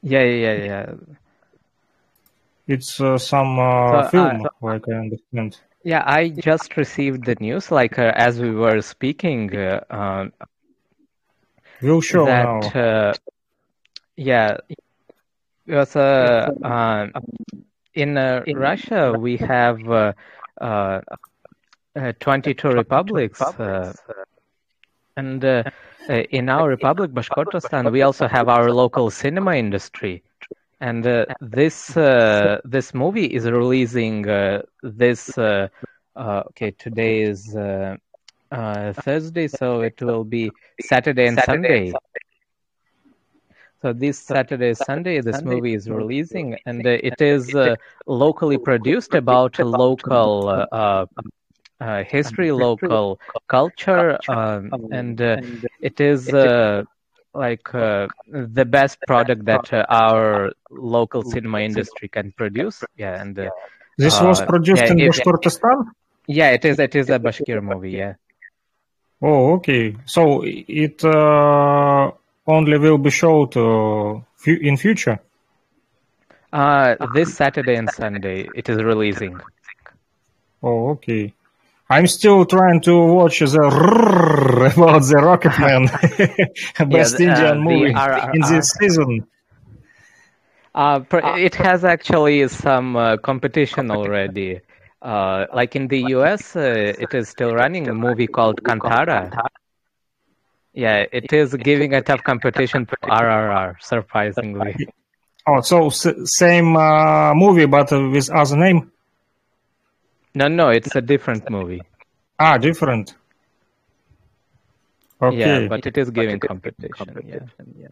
[0.02, 0.64] yeah, yeah, yeah.
[0.64, 0.94] yeah.
[2.66, 5.58] It's uh, some uh, So, film, uh, like I understand.
[5.84, 10.28] Yeah, I just received the news, like uh, as we were speaking, uh,
[11.82, 12.60] We'll show now.
[12.60, 13.12] that uh,
[14.16, 14.58] yeah,
[15.66, 17.06] because uh, uh,
[17.94, 20.12] in uh, Russia we have uh,
[20.60, 21.00] uh,
[21.96, 23.92] uh, 22 republics, uh,
[25.16, 25.44] and
[26.08, 30.22] in our republic, Bashkortostan, we also have our local cinema industry,
[30.80, 35.36] and uh, this uh, this movie is releasing uh, this.
[35.38, 35.68] Uh,
[36.16, 37.96] uh, okay, today is uh,
[38.50, 41.96] uh, Thursday, so it will be Saturday and Sunday.
[43.82, 47.76] So this Saturday, Sunday, this movie is releasing, and uh, it is uh,
[48.06, 51.06] locally produced about local uh, uh,
[51.80, 55.36] uh, history, local culture, um, and uh,
[55.80, 56.82] it is uh,
[57.34, 62.86] like uh, the best product that uh, our local cinema industry can produce.
[62.96, 63.50] Yeah, and uh,
[63.98, 65.92] This was uh, produced yeah, in it- Bashkortostan?
[66.26, 66.78] yeah, it is.
[66.78, 67.92] It is a Bashkir movie.
[67.92, 68.14] Yeah.
[69.22, 69.96] Oh, okay.
[70.06, 72.10] So it uh,
[72.46, 75.20] only will be showed uh, in future?
[76.52, 79.40] Uh, this Saturday and Sunday it is releasing.
[80.62, 81.32] Oh, okay.
[81.88, 83.46] I'm still trying to watch the
[84.74, 85.88] about the Rocketman,
[86.90, 88.34] best the- uh, Indian the movie RRR.
[88.34, 89.26] in this season.
[90.74, 91.00] Uh,
[91.36, 94.60] it has actually some uh, competition already.
[95.02, 96.60] Uh, like in the US, uh,
[96.98, 99.30] it is still running a movie called Kantara.
[100.74, 104.76] Yeah, it is giving a tough competition to RRR, surprisingly.
[105.44, 106.06] Oh, so s-
[106.38, 108.92] same uh, movie but uh, with other name?
[110.36, 111.82] No, no, it's a different movie.
[112.38, 113.16] Ah, different.
[115.20, 115.36] Okay.
[115.36, 117.24] Yeah, but it is giving competition.
[117.26, 117.40] Yeah,
[117.76, 117.88] yeah.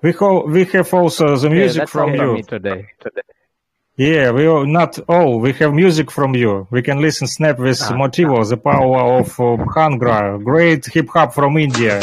[0.00, 2.34] we ho- we have also the music all from you.
[2.34, 2.86] me today.
[3.98, 5.40] Yeah, we are not all.
[5.40, 6.66] We have music from you.
[6.70, 7.92] We can listen snap with Ah.
[7.94, 12.00] Motivo, the power of uh, Bhangra, great hip hop from India.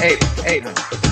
[0.00, 1.07] Hey, hey.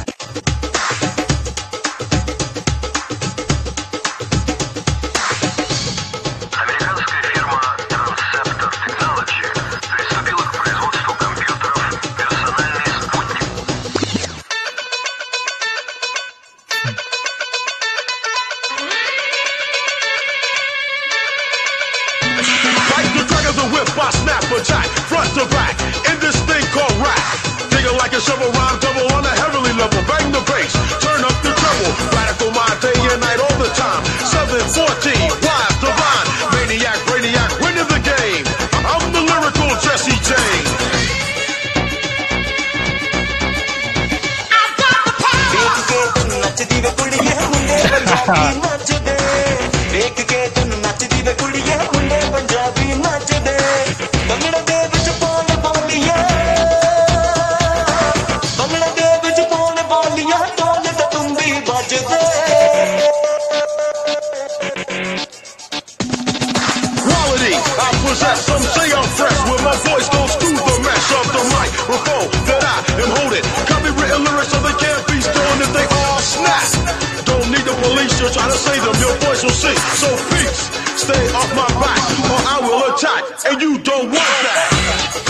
[78.55, 78.95] say them.
[78.99, 79.77] Your voice will sing.
[79.99, 81.99] So peace, stay off my back
[82.31, 85.21] or I will attack, and you don't want that.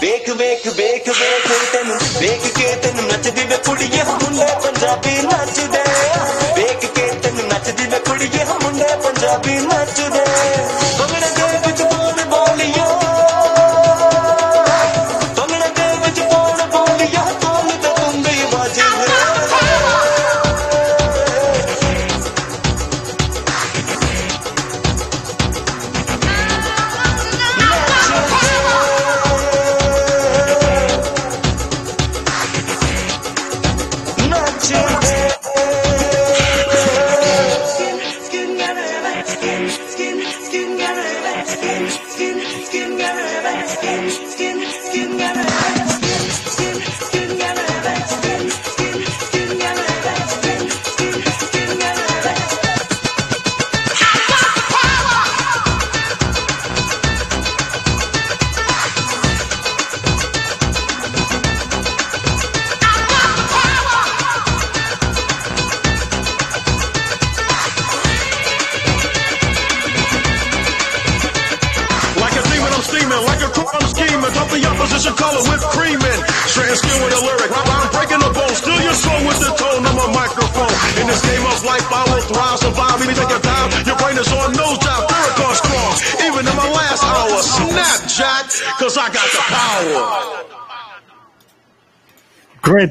[0.00, 5.71] ਵੇਖ ਵੇਖ ਵੇਖ ਵੇਖ ਤੈਨੂੰ ਵੇਖ ਕੇ ਤੈਨੂੰ ਨੱਚਦੀ ਵੇ ਕੁੜੀਏ ਮੁੰਡੇ ਪੰਜਾਬੀ ਨੱਚਦੇ
[9.33, 9.72] I'll be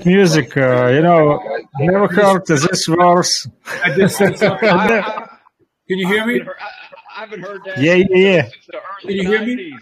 [0.02, 0.56] great music.
[0.56, 1.42] Uh, you know,
[1.78, 3.48] never heard this verse.
[3.84, 4.68] I just said something.
[4.68, 5.28] I, I,
[5.88, 6.40] Can you hear me?
[6.40, 8.42] I, I haven't heard that Yeah, yeah, yeah.
[8.42, 9.78] Can early you hear me?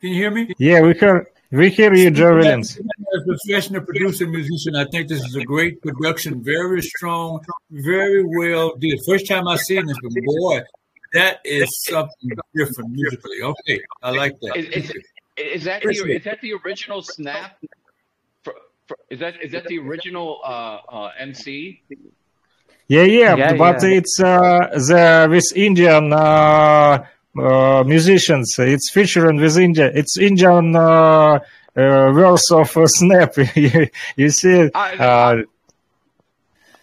[0.00, 0.54] Can you hear me?
[0.58, 2.78] Yeah, we hear we hear you, Joe Williams.
[2.78, 2.84] As
[3.22, 8.76] a professional producer musician, I think this is a great production, very strong, very well
[8.76, 9.00] did.
[9.06, 10.62] First time I seen this, but boy,
[11.12, 13.42] that is something different musically.
[13.42, 14.56] Okay, I like that.
[14.56, 14.92] Is, is,
[15.36, 17.58] is that the, is that the original snap?
[18.90, 21.82] For, for, is that is that the original uh, uh, MC?
[22.88, 23.98] Yeah, yeah, Yeah, but yeah.
[23.98, 27.04] it's uh, the with Indian uh,
[27.38, 28.58] uh, musicians.
[28.58, 29.90] It's featuring with India.
[29.94, 31.38] It's Indian uh,
[31.76, 33.36] uh, verse of uh, Snap.
[33.54, 33.86] you,
[34.16, 35.42] you see, I, uh,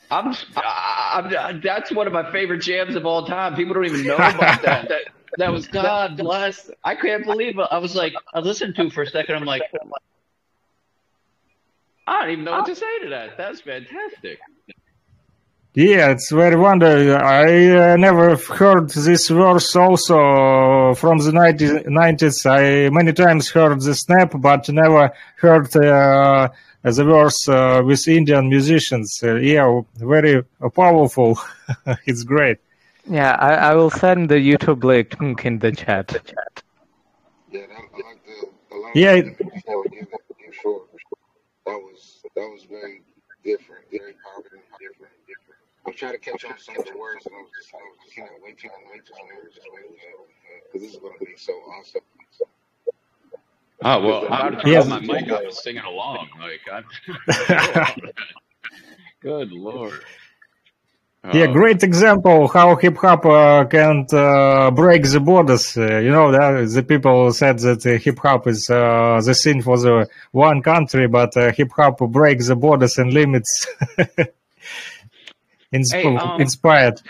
[0.10, 3.56] I'm, I'm, I'm, that's one of my favorite jams of all time.
[3.56, 4.88] People don't even know about that.
[4.88, 5.02] That
[5.38, 6.70] that was God bless.
[6.86, 7.68] I can't believe it.
[7.70, 9.36] I was like, I listened to it for a second.
[9.36, 9.64] I'm like,
[12.08, 13.38] I don't even know what to say to that.
[13.38, 14.40] That's fantastic.
[15.74, 17.18] yeah, it's very wonder.
[17.18, 21.86] I uh, never heard this verse also from the 90s.
[21.86, 22.46] 90s.
[22.50, 26.48] I many times heard the Snap, but never heard uh,
[26.82, 29.20] the verse uh, with Indian musicians.
[29.22, 30.44] Uh, yeah, very
[30.74, 31.38] powerful.
[32.06, 32.60] it's great.
[33.10, 36.34] Yeah, I, I will send the YouTube link in the chat.
[37.52, 40.82] Yeah, that, I like the a lot Yeah, the before you got you sure
[41.68, 43.04] that was that was very
[43.46, 45.62] different, very powerful, different, different.
[45.88, 48.00] I'm trying to catch on some of the words, and I was just, I was
[48.04, 49.88] just can't wait, can't wait, just wait, just wait,
[50.68, 52.02] because this is going to be so awesome.
[53.84, 54.90] Oh well, I'm about turn Yes.
[54.90, 56.30] my mic up and singing along.
[56.40, 56.86] Like, I'm,
[59.24, 60.04] good lord.
[61.34, 65.78] Yeah, Uh, great example how hip hop uh, can uh, break the borders.
[65.78, 69.62] Uh, you know, that the people said that uh, hip hop is uh, the scene
[69.62, 73.68] for the one country, but uh, hip hop breaks the borders and limits.
[75.74, 77.02] Insp- Hey, um, inspired.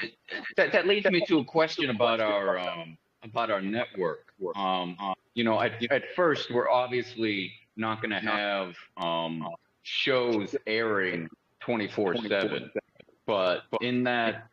[0.55, 4.33] that that leads me to a question about our um, about our network.
[4.55, 9.47] Um, uh, you know, at at first we're obviously not going to have um,
[9.83, 11.29] shows airing
[11.59, 12.71] twenty four seven,
[13.27, 14.47] but in that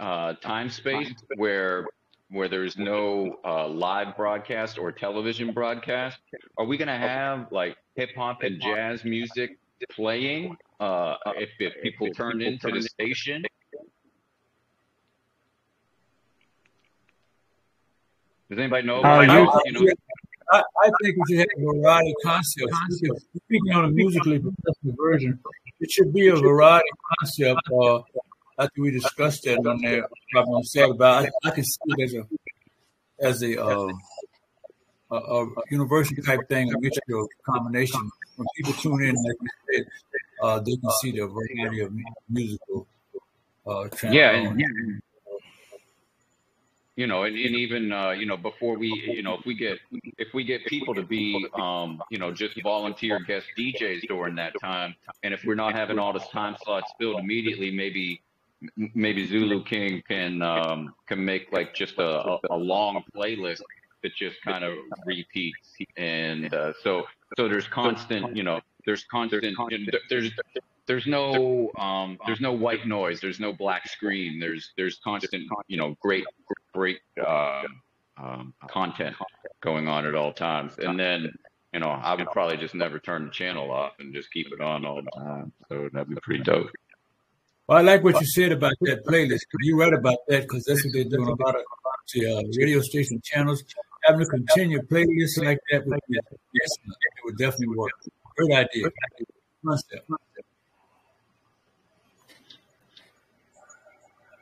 [0.00, 1.86] uh, time space where
[2.30, 6.18] where there's no uh, live broadcast or television broadcast,
[6.58, 9.58] are we going to have like hip hop and jazz music
[9.92, 13.44] playing uh, if if people turn into the station?
[18.50, 19.50] Does anybody know Uh, you.
[19.66, 19.92] You know,
[20.52, 22.72] I, I think we should have a variety concept.
[22.90, 25.38] Speaking speaking on a musically professional version,
[25.80, 27.60] it should be a variety concept.
[27.72, 28.00] Uh,
[28.58, 32.04] after we discussed that on there, probably on Saturday, but I, I can see it
[32.04, 32.26] as a
[33.18, 33.92] as a, uh,
[35.10, 38.10] a, a university type thing, a mutual combination.
[38.36, 39.86] When people tune in, like you said,
[40.42, 41.92] uh, they can see the variety of
[42.28, 42.86] musical
[43.66, 45.02] uh, yeah, and
[46.96, 49.78] you know, and, and even uh, you know, before we, you know, if we get
[50.16, 54.54] if we get people to be, um, you know, just volunteer guest DJs during that
[54.60, 58.22] time, and if we're not having all this time slots filled immediately, maybe
[58.94, 63.60] maybe Zulu King can um, can make like just a, a, long playlist
[64.02, 64.72] that just kind of
[65.04, 67.04] repeats, and uh, so
[67.36, 69.44] so there's constant, you know, there's constant,
[70.08, 70.30] there's
[70.86, 75.76] there's no um, there's no white noise, there's no black screen, there's there's constant, you
[75.76, 76.24] know, great
[76.74, 77.62] great uh,
[78.16, 79.16] um, content
[79.60, 81.32] going on at all times, and then.
[81.74, 84.62] You know, I would probably just never turn the channel off and just keep it
[84.62, 85.52] on all the time.
[85.68, 86.70] So that'd be pretty dope.
[87.66, 89.40] Well, I like what you said about that playlist.
[89.60, 91.28] You read about that because that's what they're doing.
[91.28, 91.64] A lot of
[92.14, 93.62] the uh, radio station channels
[94.04, 95.84] having to continue playlists like that.
[95.86, 96.18] Would be,
[96.54, 97.90] yes, it would definitely work.
[98.36, 98.88] Great idea.
[99.62, 100.08] Concept.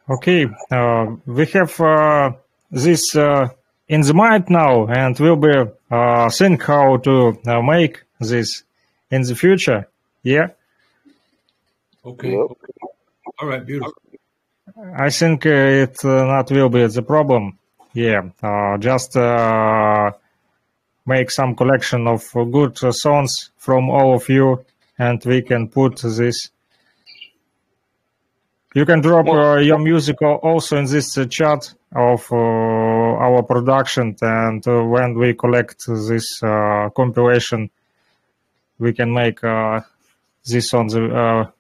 [0.08, 2.32] Okay, uh, we have uh,
[2.70, 3.48] this uh,
[3.88, 5.54] in the mind now, and we'll be
[5.90, 8.64] uh, think how to uh, make this
[9.10, 9.88] in the future.
[10.22, 10.48] Yeah,
[12.04, 12.36] Okay.
[12.36, 13.64] All right.
[13.64, 13.94] Beautiful.
[14.96, 17.58] I think uh, it uh, not will be the problem.
[17.94, 20.10] Yeah, uh, just uh,
[21.06, 24.64] make some collection of good uh, songs from all of you,
[24.98, 26.50] and we can put this.
[28.74, 34.16] You can drop uh, your music also in this uh, chat of uh, our production,
[34.20, 37.70] and uh, when we collect this uh, compilation,
[38.80, 39.80] we can make uh,
[40.44, 41.50] this on the, uh,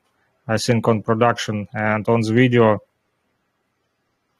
[0.48, 2.80] I think, on production and on the video.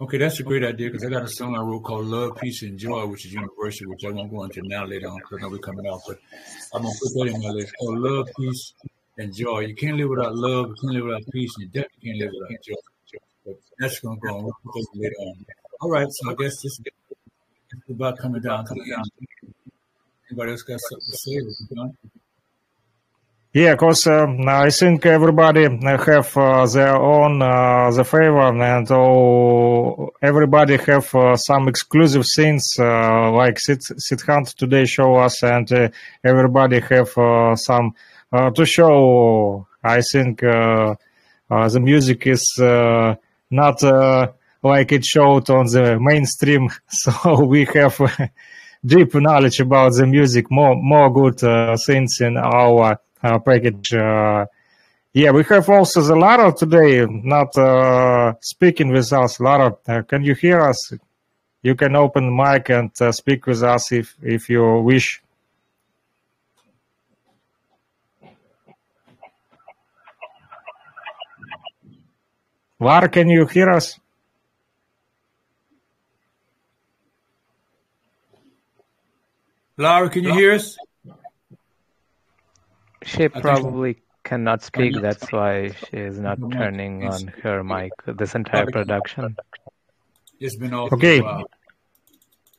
[0.00, 2.64] Okay, that's a great idea because I got a song I wrote called Love, Peace,
[2.64, 5.42] and Joy, which is universal, which I won't go into now later on because I
[5.42, 6.00] know we're coming out.
[6.04, 6.18] But
[6.74, 7.72] I'm going to put that in my list.
[7.78, 8.74] Called Love, Peace,
[9.18, 9.60] and joy.
[9.60, 10.68] You can't live without love.
[10.68, 11.52] You can't live without peace.
[11.56, 13.54] And you definitely can't live without joy.
[13.78, 14.52] That's going to go on
[14.94, 15.46] later on.
[15.80, 16.80] All right, so I guess this is
[17.90, 18.64] about coming down.
[18.64, 19.04] Down.
[20.30, 22.10] Anybody else got something to say?
[23.52, 30.10] Yeah, because um, I think everybody have uh, their own uh, the favor, and oh,
[30.22, 35.88] everybody have uh, some exclusive things uh, like Sid, Siddhant today show us, and uh,
[36.24, 37.10] everybody have
[37.60, 37.94] some
[38.54, 39.66] to show.
[39.82, 40.94] I think uh,
[41.50, 43.14] uh, the music is uh,
[43.50, 44.32] not uh,
[44.62, 48.00] like it showed on the mainstream, so we have
[48.84, 53.92] deep knowledge about the music, more more good uh, things in our uh, package.
[53.92, 54.46] Uh,
[55.12, 59.38] yeah, we have also the Lara today, not uh, speaking with us.
[59.38, 60.92] Lara, uh, can you hear us?
[61.62, 65.22] You can open mic and uh, speak with us if if you wish.
[72.84, 73.98] Lara, can you hear us?
[79.78, 80.76] Laura, can you hear us?
[83.02, 85.00] She probably cannot speak.
[85.00, 89.36] That's why she is not turning on her mic this entire production.
[90.38, 91.20] It's been off Okay.
[91.20, 91.50] for a while.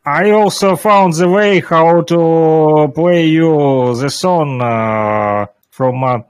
[0.07, 6.26] I also found the way how to play you the song uh, from a,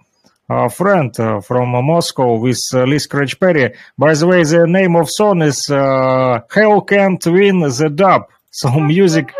[0.49, 3.73] a friend uh, from Moscow with uh, Lee Scratch Perry.
[3.97, 8.27] By the way, the name of song is uh, Hell Can't Win the Dub.
[8.51, 9.33] So music.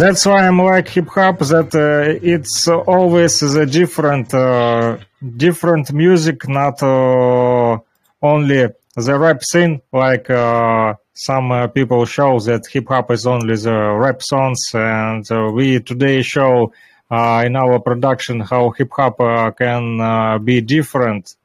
[0.00, 1.40] That's why I'm like hip hop.
[1.40, 4.96] That uh, it's always the different, uh,
[5.36, 7.76] different music, not uh,
[8.22, 9.82] only the rap scene.
[9.92, 15.30] Like uh, some uh, people show that hip hop is only the rap songs, and
[15.30, 16.72] uh, we today show
[17.10, 19.18] in our production how hip hop
[19.58, 21.36] can be different.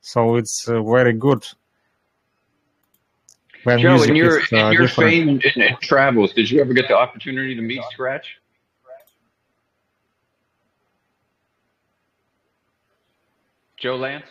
[0.00, 1.46] So it's very good.
[3.64, 5.10] When Joe, music in your is, uh, in your different.
[5.10, 8.26] fame and, and travels, did you ever get the opportunity to meet Scratch?
[13.78, 14.26] Joe Lance?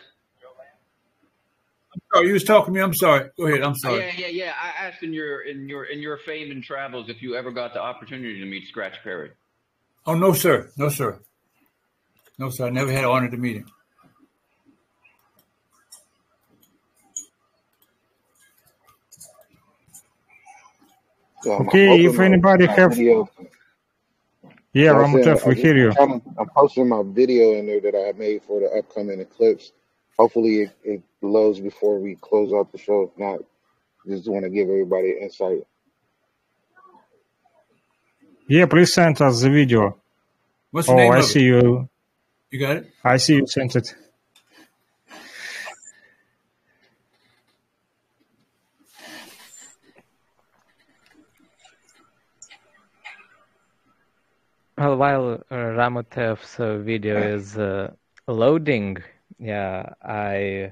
[2.14, 2.84] Oh, you was talking to me.
[2.84, 3.30] I'm sorry.
[3.38, 3.62] Go ahead.
[3.62, 4.00] I'm sorry.
[4.00, 4.54] yeah, yeah, yeah.
[4.62, 7.74] I asked in your in your in your fame and travels if you ever got
[7.74, 9.32] the opportunity to meet Scratch Perry.
[10.06, 10.72] Oh no, sir.
[10.78, 11.20] No, sir.
[12.38, 12.68] No, sir.
[12.68, 13.66] I never had the honor to meet him.
[21.42, 23.30] So I'm, I'm Okay, if anybody have, video.
[24.74, 25.98] yeah, So I said, Ramutef, I we just, hear you.
[26.00, 29.74] I'm, I'm posting my video in there that I made for the upcoming eclipse.
[30.18, 33.04] Hopefully, it, it loads before we close out the show.
[33.14, 33.40] If not,
[34.08, 35.64] just want to give everybody insight.
[38.48, 39.98] Yeah, please send us the video.
[40.72, 41.44] What's the Oh, name I of see it?
[41.44, 41.90] you.
[42.52, 42.92] You got it?
[43.04, 43.96] I see you sent it.
[54.80, 57.92] Well, while uh, Ramutef's uh, video is uh,
[58.30, 58.96] loading,
[59.38, 60.72] yeah, I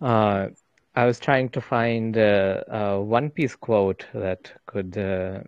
[0.00, 0.48] uh,
[0.96, 5.42] I was trying to find a One Piece quote that could uh,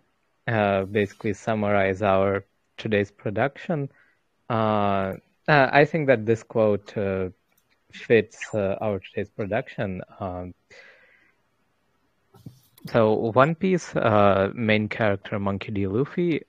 [0.47, 2.45] uh, basically summarize our
[2.77, 3.89] today's production.
[4.49, 5.15] Uh,
[5.45, 7.27] I think that this quote uh,
[7.91, 10.01] fits uh, our today's production.
[10.21, 10.53] Um,
[12.89, 15.87] so, One Piece uh, main character Monkey D.
[15.87, 16.43] Luffy.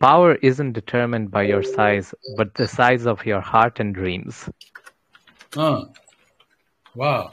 [0.00, 4.48] Uh, Power isn't determined by your size, but the size of your heart and dreams.
[5.56, 5.84] Uh,
[6.94, 7.30] wow.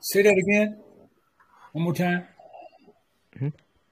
[0.00, 0.80] Say that again.
[1.72, 2.26] One more time.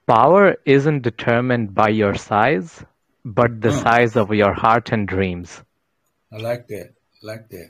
[0.07, 2.83] Power isn't determined by your size,
[3.25, 3.83] but the Huh.
[3.83, 5.63] size of your heart and dreams.
[6.31, 6.93] I like that.
[7.23, 7.69] I like that.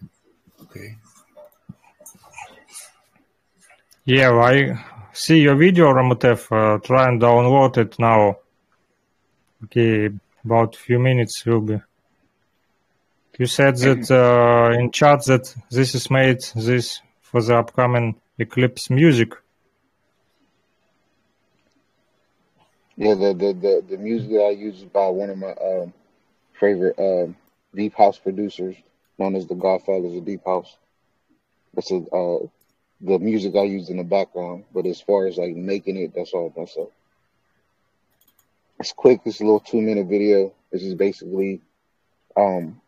[0.62, 0.96] Okay.
[4.06, 4.84] Yeah, I
[5.14, 6.52] see your video, Ramutef.
[6.52, 8.38] Uh, try and download it now.
[9.64, 10.10] Okay,
[10.44, 11.80] about few minutes will be.
[13.38, 18.90] You said that uh, in chat that this is made this for the upcoming Eclipse
[18.90, 19.34] music.
[22.96, 25.94] Yeah, the the the, the music that I use is by one of my um,
[26.60, 27.36] favorite um,
[27.74, 28.76] deep house producers,
[29.18, 30.78] known as the Godfathers of Deep House.
[31.74, 32.38] That's uh,
[33.02, 36.34] the music I use in the background, but as far as like making it, that's
[36.34, 36.90] all myself.
[38.84, 39.22] It's quick.
[39.26, 40.52] A little two minute video.
[40.70, 41.62] This is basically
[42.36, 42.82] um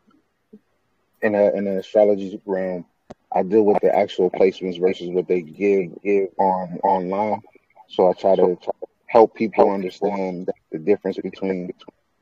[1.22, 2.84] in a in an astrology realm.
[3.31, 7.41] I deal with the actual placements versus what they give give on online.
[7.88, 8.59] So I try to
[9.05, 11.72] help people understand the difference between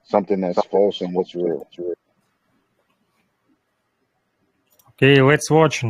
[0.04, 1.68] something that's false and what's real.
[4.92, 5.84] Okay, let's watch.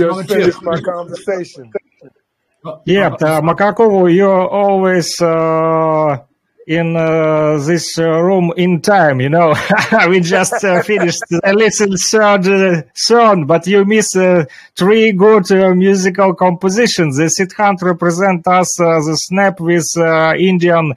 [0.00, 1.70] Just finished my conversation.
[2.84, 6.18] Yeah, uh, Makakovo, you're always uh,
[6.70, 9.52] in uh, this uh, room in time, you know.
[10.08, 14.12] we just uh, finished a little third uh, song, but you miss
[14.78, 17.16] three good musical compositions.
[17.16, 19.88] The Siddhant represent us the snap with
[20.38, 20.94] Indian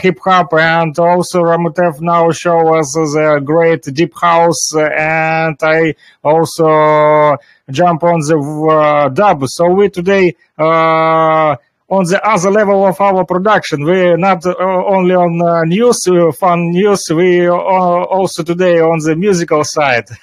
[0.00, 7.36] hip hop, and also Ramutef now show us the great deep house, and I also
[7.70, 9.46] jump on the uh, dub.
[9.48, 11.56] So we today uh,
[11.90, 13.82] on the other level of our production.
[13.84, 17.02] We're not uh, only on uh, news, uh, fun news.
[17.10, 20.06] We are also today on the musical side.
[20.08, 20.16] So,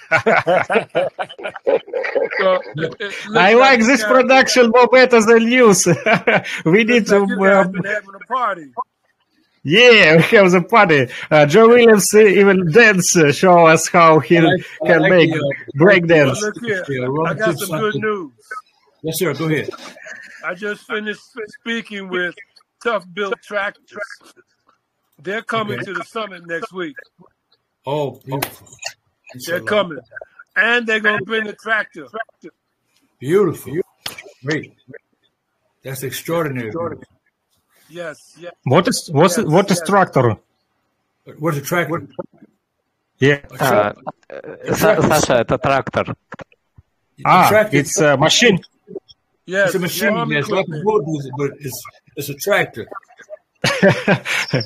[2.75, 5.87] it- it looks I like this production more better than news.
[6.65, 7.19] we need to.
[7.19, 7.85] like you Uh, having
[8.15, 8.67] a party.
[9.63, 11.07] yeah, we have the party.
[11.31, 15.31] Uh, Joe Williams uh, even dance uh, show us how he like- can like make
[15.31, 16.41] the, uh, break Well, dance.
[16.41, 16.83] look here.
[17.27, 18.31] I got some good news.
[19.01, 19.33] Yes, sir.
[19.33, 19.69] Go ahead.
[20.45, 21.22] I just finished
[21.59, 22.35] speaking with
[22.84, 23.97] Tough Built Tractors.
[25.22, 25.85] They're coming okay.
[25.85, 26.95] to the summit next week.
[27.85, 28.67] Oh, beautiful.
[29.34, 29.97] That's they're coming.
[30.55, 32.07] And they're going to bring a tractor.
[33.19, 33.73] Beautiful.
[34.45, 34.73] Great.
[35.84, 36.67] That's extraordinary.
[36.67, 37.07] extraordinary.
[37.89, 38.53] Yes, yes.
[38.63, 39.89] What is what's yes, what is yes.
[39.89, 40.38] tractor?
[41.39, 42.07] What's a tractor?
[43.19, 43.41] Yeah.
[43.59, 43.93] Uh,
[44.30, 45.01] a tractor.
[45.01, 46.15] Sasha, it's a tractor.
[47.26, 47.77] Ah, a tractor.
[47.77, 48.59] it's a machine.
[49.45, 49.67] Yes.
[49.67, 50.15] It's a machine.
[50.31, 50.84] Yeah, it's like a equipment.
[50.85, 51.84] bulldozer, but it's
[52.15, 52.88] it's a tractor.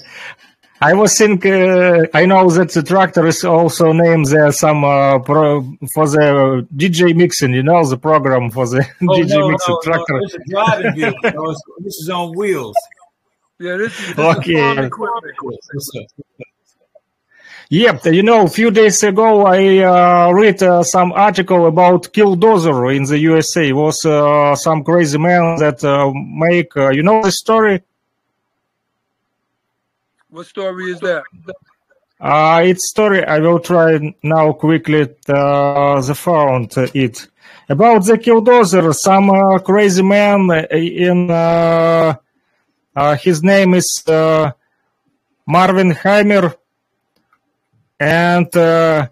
[0.82, 1.52] I was thinking.
[1.54, 5.62] Uh, I know that the tractor is also named there some uh, pro,
[5.94, 7.54] for the DJ mixing.
[7.54, 10.14] You know the program for the Oh DJ no, mixing no, tractor.
[10.14, 11.20] no, it's a driving vehicle.
[11.24, 12.76] No, it's- this is on wheels.
[13.60, 14.54] Yeah, this is, this is Okay.
[14.54, 15.32] farm equipment.
[15.74, 16.06] What's up?
[17.72, 22.96] Yep, you know, a few days ago I uh, read uh, some article about Killdozer
[22.96, 23.70] in the USA.
[23.70, 27.84] It was uh, some crazy man that uh, make, uh, you know the story?
[30.32, 31.24] What story is that?
[32.20, 33.24] Uh, it's story.
[33.24, 37.28] I will try now quickly uh, the found it
[37.70, 38.94] about the Killdozer.
[38.96, 42.16] Some uh, crazy man in uh,
[42.96, 44.52] uh, his name is uh,
[45.48, 46.56] Marvin Heemeyer,
[48.00, 49.08] and uh,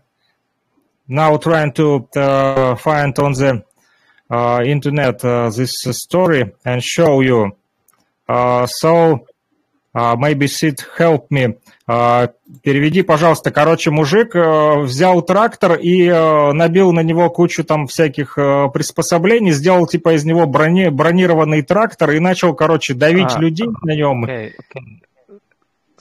[1.08, 3.64] now trying to uh, find on the
[4.30, 7.52] uh, internet uh, this story and show you.
[8.28, 9.26] Uh, so
[9.96, 11.56] uh, maybe Sid help me.
[11.88, 12.28] Uh,
[12.64, 13.50] переведи, пожалуйста.
[13.52, 19.52] Короче, мужик э, взял трактор и э, набил на него кучу там всяких э, приспособлений,
[19.52, 24.26] сделал типа из него брони, бронированный трактор и начал, короче, давить Ah, людей на нем.
[24.26, 24.52] okay.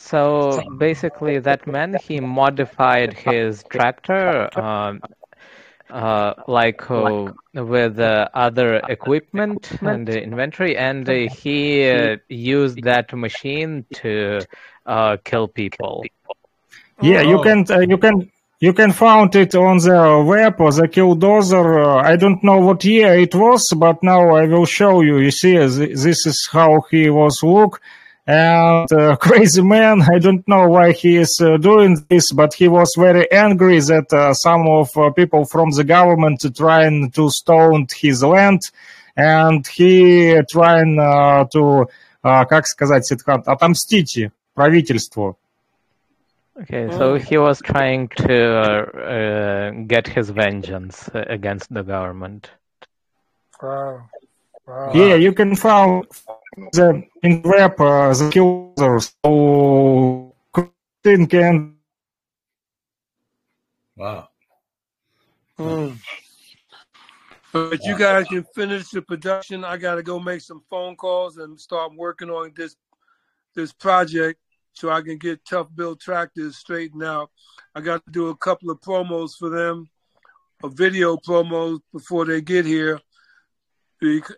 [0.06, 5.00] So basically, that man he modified his tractor, um,
[5.90, 12.82] uh, like uh, with uh, other equipment and the inventory, and uh, he uh, used
[12.84, 14.40] that machine to
[14.86, 16.04] uh, kill people.
[17.02, 17.42] Yeah, you Oh.
[17.42, 18.30] can uh, you can
[18.60, 21.84] you can find it on the web or the Killdozer.
[21.84, 25.18] Uh, I don't know what year it was, but now I will show you.
[25.18, 27.80] You see, this is how he was look.
[28.27, 32.67] And uh, crazy man, I don't know why he is uh, doing this, but he
[32.67, 37.87] was very angry that uh, some of uh, people from the government trying to stone
[37.93, 38.61] his land,
[39.17, 41.87] and he trying uh, to,
[42.23, 45.35] uh, как сказать, Сидхант, отомстить правительству.
[46.61, 52.51] Okay, so he was trying to uh, uh, get his vengeance uh, against the government.
[53.61, 54.03] Wow.
[54.67, 54.91] Wow.
[54.93, 56.05] Yeah, you can find
[56.56, 59.14] the in web uh, the killers.
[59.24, 61.76] So Christine can
[63.96, 64.28] Wow.
[65.58, 65.98] Mm.
[67.52, 69.64] But you guys can finish the production.
[69.64, 72.76] I got to go make some phone calls and start working on this
[73.54, 74.38] this project
[74.74, 77.30] so I can get Tough Build Tractors straightened out.
[77.74, 79.88] I got to do a couple of promos for them,
[80.62, 83.00] a video promos before they get here.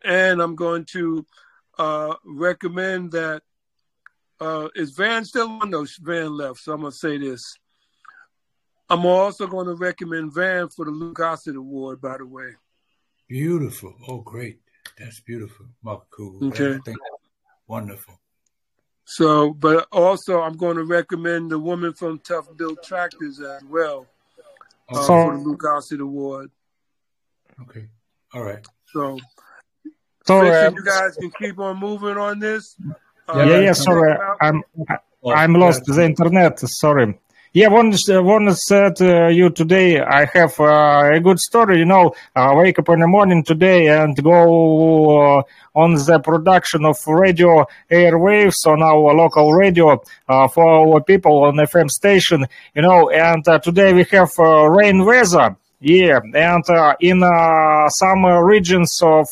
[0.05, 1.27] And I'm going to
[1.79, 3.43] uh, recommend that.
[4.41, 5.71] Uh, is Van still on?
[5.71, 6.61] No, Van left.
[6.61, 7.57] So I'm going to say this.
[8.89, 12.55] I'm also going to recommend Van for the Luke Gossett Award, by the way.
[13.29, 13.95] Beautiful.
[14.07, 14.61] Oh, great.
[14.99, 15.67] That's beautiful.
[15.83, 16.49] Mark Cool.
[16.49, 16.79] Okay.
[17.67, 18.19] Wonderful.
[19.05, 24.07] So, but also I'm going to recommend the woman from Tough Build Tractors as well
[24.89, 26.51] uh, for the Luke Gossett Award.
[27.63, 27.89] Okay.
[28.35, 28.65] All right.
[28.93, 29.19] So,
[30.29, 32.77] So, Fixin, uh, you guys can keep on moving on this.
[33.35, 34.63] yeah, yeah, sorry, I'm
[35.25, 36.61] I'm lost the internet.
[36.61, 37.19] Sorry.
[37.55, 40.01] Yeah, one one said uh, you today.
[40.01, 41.79] I have uh, a good story.
[41.79, 45.43] You know, uh, wake up in the morning today and go uh,
[45.75, 49.99] on the production of radio airwaves on our local radio
[50.29, 52.45] uh, for our people on FM station.
[52.75, 55.57] You know, and uh, today we have uh, rain weather.
[55.81, 59.29] Yeah, and uh, in uh, some uh, regions of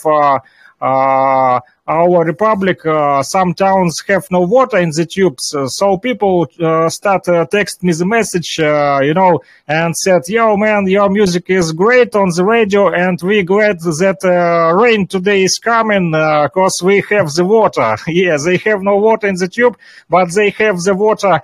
[0.81, 6.49] uh, our republic, uh, some towns have no water in the tubes, uh, so people
[6.61, 7.47] uh, start uh,
[7.83, 12.29] me the message, uh, you know, and said, "Yo, man, your music is great on
[12.35, 17.45] the radio, and we glad that uh, rain today is coming because we have the
[17.45, 17.97] water.
[18.09, 19.77] yeah, they have no water in the tube,
[20.11, 21.41] but they have the water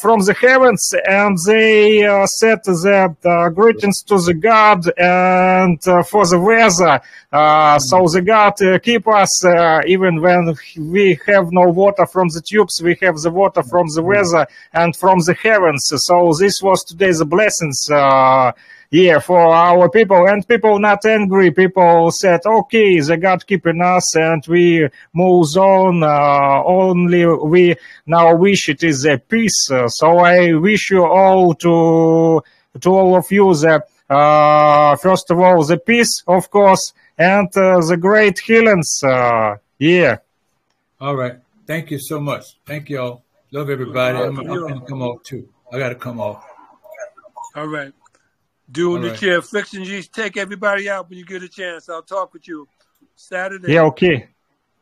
[0.00, 6.38] from the heavens, and they uh, said uh, greetings to the God and for the
[6.38, 7.00] weather.
[7.80, 9.44] So the God keep us
[9.78, 12.82] uh, even when we have no water from the tubes.
[12.82, 15.90] We have the water from the weather and from the heavens.
[15.94, 17.88] So this was today's blessings.
[17.90, 18.52] Uh,
[18.90, 21.50] yeah, for our people and people not angry.
[21.50, 26.02] People said, okay, the God keeping us and we move on.
[26.02, 27.76] Uh, only we
[28.06, 29.70] now wish it is a peace.
[29.88, 32.42] So I wish you all to,
[32.80, 37.80] to all of you the, uh, first of all, the peace, of course, and uh,
[37.80, 39.02] the great healings.
[39.04, 40.18] Uh, yeah.
[41.00, 41.36] All right.
[41.66, 42.44] Thank you so much.
[42.66, 43.22] Thank y'all.
[43.52, 44.18] Love everybody.
[44.18, 45.48] I'm, I'm going to come off too.
[45.72, 46.44] I got to come off.
[47.54, 47.92] All right.
[48.70, 49.18] Doing All the right.
[49.18, 49.42] chair.
[49.42, 51.88] Fixin G, take everybody out when you get a chance.
[51.88, 52.68] I'll talk with you
[53.16, 53.72] Saturday.
[53.72, 54.28] Yeah, okay.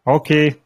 [0.07, 0.51] Okay.
[0.51, 0.61] Okay.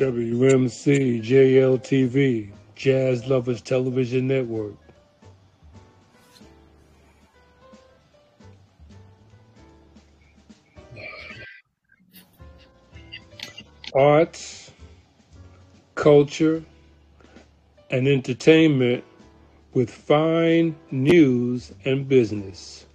[0.00, 4.72] WMC JLTV, Jazz Lovers Television Network.
[13.94, 14.70] Arts,
[15.96, 16.64] culture,
[17.90, 19.04] and entertainment
[19.74, 22.86] with fine news and business.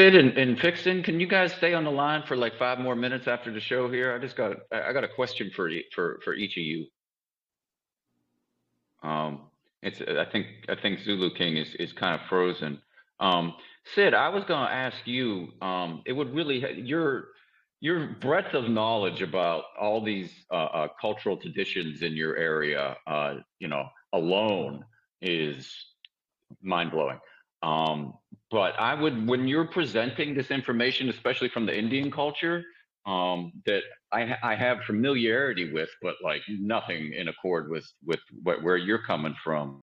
[0.00, 2.96] Sid and, and Fixin, can you guys stay on the line for like five more
[2.96, 4.14] minutes after the show here?
[4.14, 6.86] I just got I got a question for you for for each of you.
[9.02, 9.42] Um,
[9.82, 12.80] it's I think I think Zulu King is is kind of frozen.
[13.20, 13.52] Um,
[13.94, 15.48] Sid, I was going to ask you.
[15.60, 17.28] Um, it would really your
[17.80, 23.34] your breadth of knowledge about all these uh, uh, cultural traditions in your area, uh,
[23.58, 24.82] you know, alone
[25.20, 25.70] is
[26.62, 27.18] mind blowing.
[27.62, 28.14] Um,
[28.50, 32.64] but I would, when you're presenting this information, especially from the Indian culture,
[33.06, 33.82] um, that
[34.12, 39.34] I, I have familiarity with, but like nothing in accord with with where you're coming
[39.42, 39.78] from.